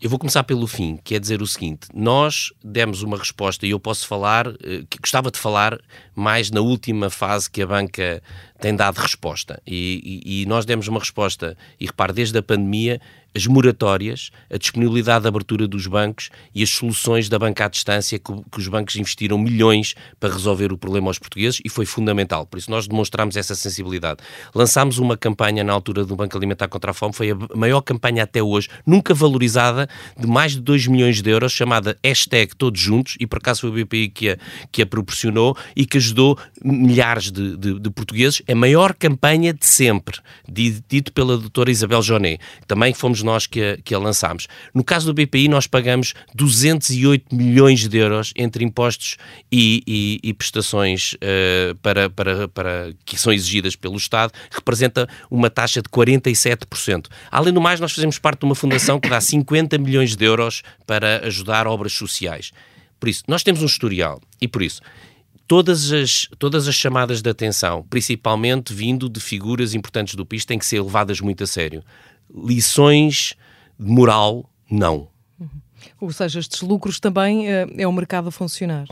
Eu 0.00 0.08
vou 0.08 0.16
começar 0.16 0.44
pelo 0.44 0.64
fim, 0.68 0.96
que 1.02 1.16
é 1.16 1.18
dizer 1.18 1.42
o 1.42 1.46
seguinte: 1.46 1.88
nós 1.92 2.52
demos 2.62 3.02
uma 3.02 3.18
resposta 3.18 3.66
e 3.66 3.70
eu 3.70 3.80
posso 3.80 4.06
falar, 4.06 4.46
eh, 4.46 4.84
que 4.88 4.98
gostava 5.00 5.32
de 5.32 5.38
falar 5.40 5.76
mais 6.14 6.52
na 6.52 6.60
última 6.60 7.10
fase 7.10 7.50
que 7.50 7.62
a 7.62 7.66
banca 7.66 8.22
tem 8.60 8.76
dado 8.76 8.98
resposta. 8.98 9.60
E, 9.66 10.22
e, 10.24 10.42
e 10.42 10.46
nós 10.46 10.64
demos 10.64 10.86
uma 10.86 11.00
resposta, 11.00 11.56
e 11.80 11.86
repare, 11.86 12.12
desde 12.12 12.38
a 12.38 12.42
pandemia, 12.42 13.00
as 13.34 13.46
moratórias, 13.46 14.30
a 14.50 14.56
disponibilidade 14.56 15.22
de 15.22 15.28
abertura 15.28 15.66
dos 15.66 15.86
bancos 15.86 16.30
e 16.54 16.62
as 16.62 16.70
soluções 16.70 17.28
da 17.28 17.38
banca 17.38 17.64
à 17.64 17.68
distância 17.68 18.18
que, 18.18 18.32
que, 18.32 18.58
os 18.58 18.68
bancos 18.68 18.96
investiram 18.96 19.36
milhões 19.36 19.94
para 20.20 20.32
resolver 20.32 20.72
o 20.72 20.78
problema 20.78 21.08
aos 21.08 21.18
portugueses 21.18 21.60
e 21.64 21.68
foi 21.68 21.84
fundamental. 21.84 22.46
Por 22.46 22.58
isso 22.58 22.70
nós 22.70 22.86
demonstramos 22.86 23.36
essa 23.36 23.54
sensibilidade. 23.54 24.20
Lançámos 24.54 24.98
uma 24.98 25.16
campanha 25.16 25.64
na 25.64 25.72
altura 25.72 26.04
do 26.04 26.14
Banco 26.14 26.36
Alimentar 26.36 26.68
contra 26.68 26.92
a 26.92 26.94
Fome, 26.94 27.12
foi 27.12 27.32
a 27.32 27.36
maior 27.56 27.80
campanha 27.80 28.22
até 28.22 28.42
hoje, 28.42 28.68
nunca 28.86 29.12
valorizada, 29.12 29.88
de 30.18 30.26
mais 30.26 30.52
de 30.52 30.60
2 30.60 30.86
milhões 30.86 31.20
de 31.20 31.30
euros, 31.30 31.52
chamada 31.52 31.96
hashtag 32.04 32.54
Todos 32.54 32.80
Juntos, 32.80 33.16
e 33.18 33.26
por 33.26 33.38
acaso 33.38 33.62
foi 33.62 33.70
o 33.70 33.84
BPI 33.84 34.08
que 34.08 34.30
a, 34.30 34.38
que 34.70 34.82
a 34.82 34.86
proporcionou 34.86 35.56
e 35.74 35.84
que 35.84 35.98
ajudou 35.98 36.38
milhares 36.62 37.30
de, 37.32 37.56
de, 37.56 37.80
de 37.80 37.90
portugueses. 37.90 38.42
A 38.48 38.54
maior 38.54 38.94
campanha 38.94 39.52
de 39.52 39.66
sempre, 39.66 40.18
dito 40.48 41.12
pela 41.12 41.36
doutora 41.36 41.70
Isabel 41.70 42.02
Joné. 42.02 42.38
Também 42.66 42.94
fomos 42.94 43.23
nós 43.24 43.46
que 43.46 43.60
a, 43.60 43.76
que 43.78 43.94
a 43.94 43.98
lançámos. 43.98 44.46
No 44.74 44.84
caso 44.84 45.06
do 45.06 45.14
BPI, 45.14 45.48
nós 45.48 45.66
pagamos 45.66 46.14
208 46.34 47.34
milhões 47.34 47.88
de 47.88 47.98
euros 47.98 48.32
entre 48.36 48.64
impostos 48.64 49.16
e, 49.50 49.82
e, 49.86 50.20
e 50.22 50.34
prestações 50.34 51.14
uh, 51.14 51.74
para, 51.76 52.10
para, 52.10 52.48
para, 52.48 52.92
que 53.04 53.18
são 53.18 53.32
exigidas 53.32 53.74
pelo 53.76 53.96
Estado, 53.96 54.32
representa 54.50 55.08
uma 55.30 55.50
taxa 55.50 55.80
de 55.80 55.88
47%. 55.88 57.06
Além 57.30 57.52
do 57.52 57.60
mais, 57.60 57.80
nós 57.80 57.92
fazemos 57.92 58.18
parte 58.18 58.40
de 58.40 58.46
uma 58.46 58.54
fundação 58.54 59.00
que 59.00 59.08
dá 59.08 59.20
50 59.20 59.78
milhões 59.78 60.14
de 60.14 60.24
euros 60.24 60.62
para 60.86 61.26
ajudar 61.26 61.66
obras 61.66 61.92
sociais. 61.92 62.52
Por 63.00 63.08
isso, 63.08 63.24
nós 63.26 63.42
temos 63.42 63.62
um 63.62 63.66
historial 63.66 64.20
e 64.40 64.48
por 64.48 64.62
isso 64.62 64.80
todas 65.46 65.92
as, 65.92 66.28
todas 66.38 66.68
as 66.68 66.74
chamadas 66.74 67.20
de 67.20 67.28
atenção, 67.28 67.84
principalmente 67.88 68.72
vindo 68.72 69.08
de 69.08 69.20
figuras 69.20 69.74
importantes 69.74 70.14
do 70.14 70.24
país, 70.24 70.44
têm 70.44 70.58
que 70.58 70.66
ser 70.66 70.80
levadas 70.80 71.20
muito 71.20 71.44
a 71.44 71.46
sério 71.46 71.82
lições 72.32 73.34
de 73.78 73.90
moral, 73.90 74.48
não. 74.70 75.08
Ou 76.00 76.12
seja, 76.12 76.38
estes 76.38 76.60
lucros 76.62 77.00
também 77.00 77.48
é, 77.50 77.66
é 77.78 77.86
o 77.86 77.92
mercado 77.92 78.28
a 78.28 78.32
funcionar. 78.32 78.86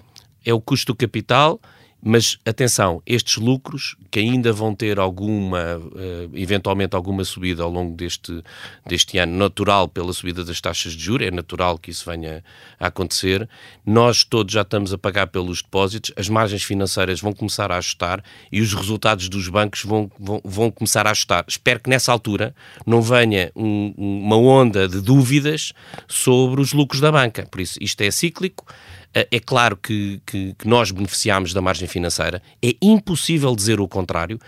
É 0.45 0.53
o 0.53 0.61
custo 0.61 0.93
do 0.93 0.97
capital 0.97 1.61
mas 2.05 2.37
atenção, 2.45 3.01
estes 3.07 3.37
lucros, 3.37 3.95
que 4.11 4.19
ainda 4.19 4.53
vão 4.53 4.75
ter 4.75 4.99
alguma, 4.99 5.77
uh, 5.79 6.31
eventualmente 6.35 6.97
alguma 6.97 7.25
subida 7.25 7.63
ao 7.63 7.71
longo 7.71 7.97
deste, 7.97 8.43
deste 8.85 9.19
ano, 9.19 9.37
natural 9.37 9.87
pela 9.87 10.13
subida 10.13 10.45
das 10.45 10.61
taxas 10.61 10.95
de 10.95 11.03
juros, 11.03 11.29
é 11.29 11.31
natural 11.31 11.79
que 11.79 11.93
isso 11.93 12.11
venha 12.11 12.43
a 12.81 12.89
acontecer. 12.89 13.49
Nós 13.87 14.25
todos 14.25 14.53
já 14.53 14.63
estamos 14.63 14.93
a 14.93 14.99
pagar 14.99 15.29
pelos 15.29 15.63
depósitos, 15.63 16.13
as 16.17 16.29
margens 16.29 16.65
financeiras 16.65 17.21
vão 17.21 17.33
começar 17.33 17.71
a 17.71 17.79
ajustar 17.79 18.25
e 18.51 18.61
os 18.61 18.75
resultados 18.75 19.29
dos 19.29 19.49
bancos 19.49 19.85
vão, 19.85 20.11
vão, 20.19 20.41
vão 20.45 20.71
começar 20.73 21.07
a 21.07 21.11
ajustar. 21.13 21.45
Espero 21.47 21.79
que 21.79 21.89
nessa 21.89 22.11
altura 22.11 22.53
não 22.85 23.01
venha 23.01 23.53
um, 23.55 23.95
uma 23.97 24.37
onda 24.37 24.89
de 24.89 25.01
dúvidas 25.01 25.73
sobre 26.09 26.61
os 26.61 26.73
lucros 26.73 27.01
da 27.01 27.13
banca. 27.13 27.47
Por 27.49 27.61
isso, 27.61 27.79
isto 27.81 28.01
é 28.01 28.11
cíclico. 28.11 28.67
Eh, 29.15 29.29
é 29.31 29.41
claro 29.41 29.77
que, 29.77 30.21
que, 30.27 30.55
que 30.55 30.67
nós 30.67 30.91
beneficiamos 30.91 31.53
da 31.53 31.61
margem 31.61 31.89
financeira, 31.89 32.43
é 32.63 32.75
impossível 32.81 33.55
dizer 33.55 33.81
o 33.81 33.89
contrário. 33.89 34.39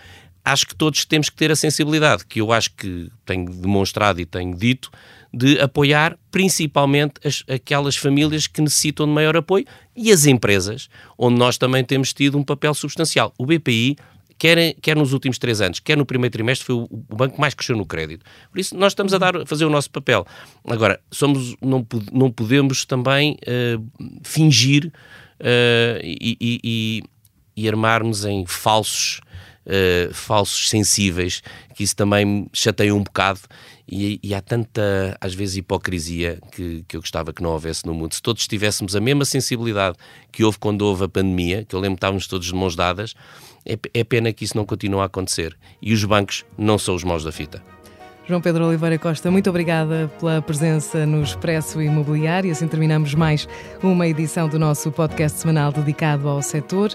Acho 0.43 0.67
que 0.67 0.75
todos 0.75 1.05
temos 1.05 1.29
que 1.29 1.35
ter 1.35 1.51
a 1.51 1.55
sensibilidade, 1.55 2.25
que 2.25 2.39
eu 2.39 2.51
acho 2.51 2.71
que 2.75 3.09
tenho 3.25 3.49
demonstrado 3.51 4.21
e 4.21 4.25
tenho 4.25 4.55
dito, 4.55 4.91
de 5.33 5.59
apoiar 5.59 6.17
principalmente 6.31 7.15
as, 7.25 7.43
aquelas 7.49 7.97
famílias 7.97 8.47
que 8.47 8.61
necessitam 8.61 9.05
de 9.05 9.11
maior 9.11 9.35
apoio 9.35 9.65
e 9.95 10.11
as 10.11 10.25
empresas, 10.25 10.87
onde 11.17 11.37
nós 11.37 11.57
também 11.57 11.83
temos 11.83 12.13
tido 12.13 12.37
um 12.37 12.43
papel 12.43 12.73
substancial. 12.73 13.33
O 13.37 13.45
BPI 13.45 13.97
quer, 14.37 14.73
quer 14.81 14.95
nos 14.95 15.13
últimos 15.13 15.37
três 15.37 15.61
anos, 15.61 15.79
quer 15.79 15.97
no 15.97 16.05
primeiro 16.05 16.31
trimestre, 16.31 16.65
foi 16.65 16.75
o, 16.75 16.87
o 16.91 17.15
banco 17.15 17.35
que 17.35 17.41
mais 17.41 17.53
cresceu 17.53 17.75
no 17.75 17.85
crédito. 17.85 18.25
Por 18.51 18.59
isso, 18.59 18.75
nós 18.75 18.91
estamos 18.91 19.13
a, 19.13 19.17
dar, 19.17 19.35
a 19.37 19.45
fazer 19.45 19.65
o 19.65 19.69
nosso 19.69 19.89
papel. 19.89 20.25
Agora, 20.67 20.99
somos, 21.11 21.55
não, 21.61 21.85
não 22.11 22.31
podemos 22.31 22.85
também 22.85 23.37
uh, 23.43 24.19
fingir 24.23 24.91
uh, 25.39 25.99
e, 26.03 26.37
e, 26.41 27.03
e, 27.55 27.67
armarmos 27.69 28.25
em 28.25 28.45
falsos, 28.45 29.21
uh, 29.65 30.13
falsos 30.13 30.69
sensíveis, 30.69 31.41
que 31.75 31.83
isso 31.83 31.95
também 31.95 32.47
chateia 32.53 32.93
um 32.93 33.03
bocado. 33.03 33.41
E, 33.87 34.19
e, 34.23 34.33
há 34.33 34.41
tanta, 34.41 35.15
às 35.21 35.35
vezes, 35.35 35.57
hipocrisia 35.57 36.39
que, 36.51 36.83
que 36.87 36.97
eu 36.97 37.01
gostava 37.01 37.31
que 37.31 37.43
não 37.43 37.51
houvesse 37.51 37.85
no 37.85 37.93
mundo. 37.93 38.15
Se 38.15 38.21
todos 38.21 38.47
tivéssemos 38.47 38.95
a 38.95 38.99
mesma 38.99 39.25
sensibilidade 39.25 39.95
que 40.31 40.43
houve 40.43 40.57
quando 40.57 40.81
houve 40.81 41.03
a 41.03 41.07
pandemia, 41.07 41.63
que 41.63 41.75
eu 41.75 41.79
lembro 41.79 41.95
que 41.95 41.99
estávamos 41.99 42.25
todos 42.25 42.47
de 42.47 42.55
mãos 42.55 42.75
dadas, 42.75 43.13
é 43.65 44.03
pena 44.03 44.31
que 44.31 44.45
isso 44.45 44.55
não 44.55 44.65
continue 44.65 45.01
a 45.01 45.05
acontecer. 45.05 45.57
E 45.81 45.93
os 45.93 46.03
bancos 46.03 46.45
não 46.57 46.77
são 46.77 46.95
os 46.95 47.03
maus 47.03 47.23
da 47.23 47.31
fita. 47.31 47.61
João 48.27 48.41
Pedro 48.41 48.65
Oliveira 48.65 48.97
Costa, 48.97 49.29
muito 49.29 49.49
obrigada 49.49 50.11
pela 50.19 50.41
presença 50.41 51.05
no 51.05 51.21
Expresso 51.21 51.79
Imobiliário. 51.79 52.51
Assim 52.51 52.67
terminamos 52.67 53.13
mais 53.13 53.47
uma 53.83 54.07
edição 54.07 54.49
do 54.49 54.57
nosso 54.57 54.91
podcast 54.91 55.39
semanal 55.39 55.71
dedicado 55.71 56.27
ao 56.27 56.41
setor. 56.41 56.91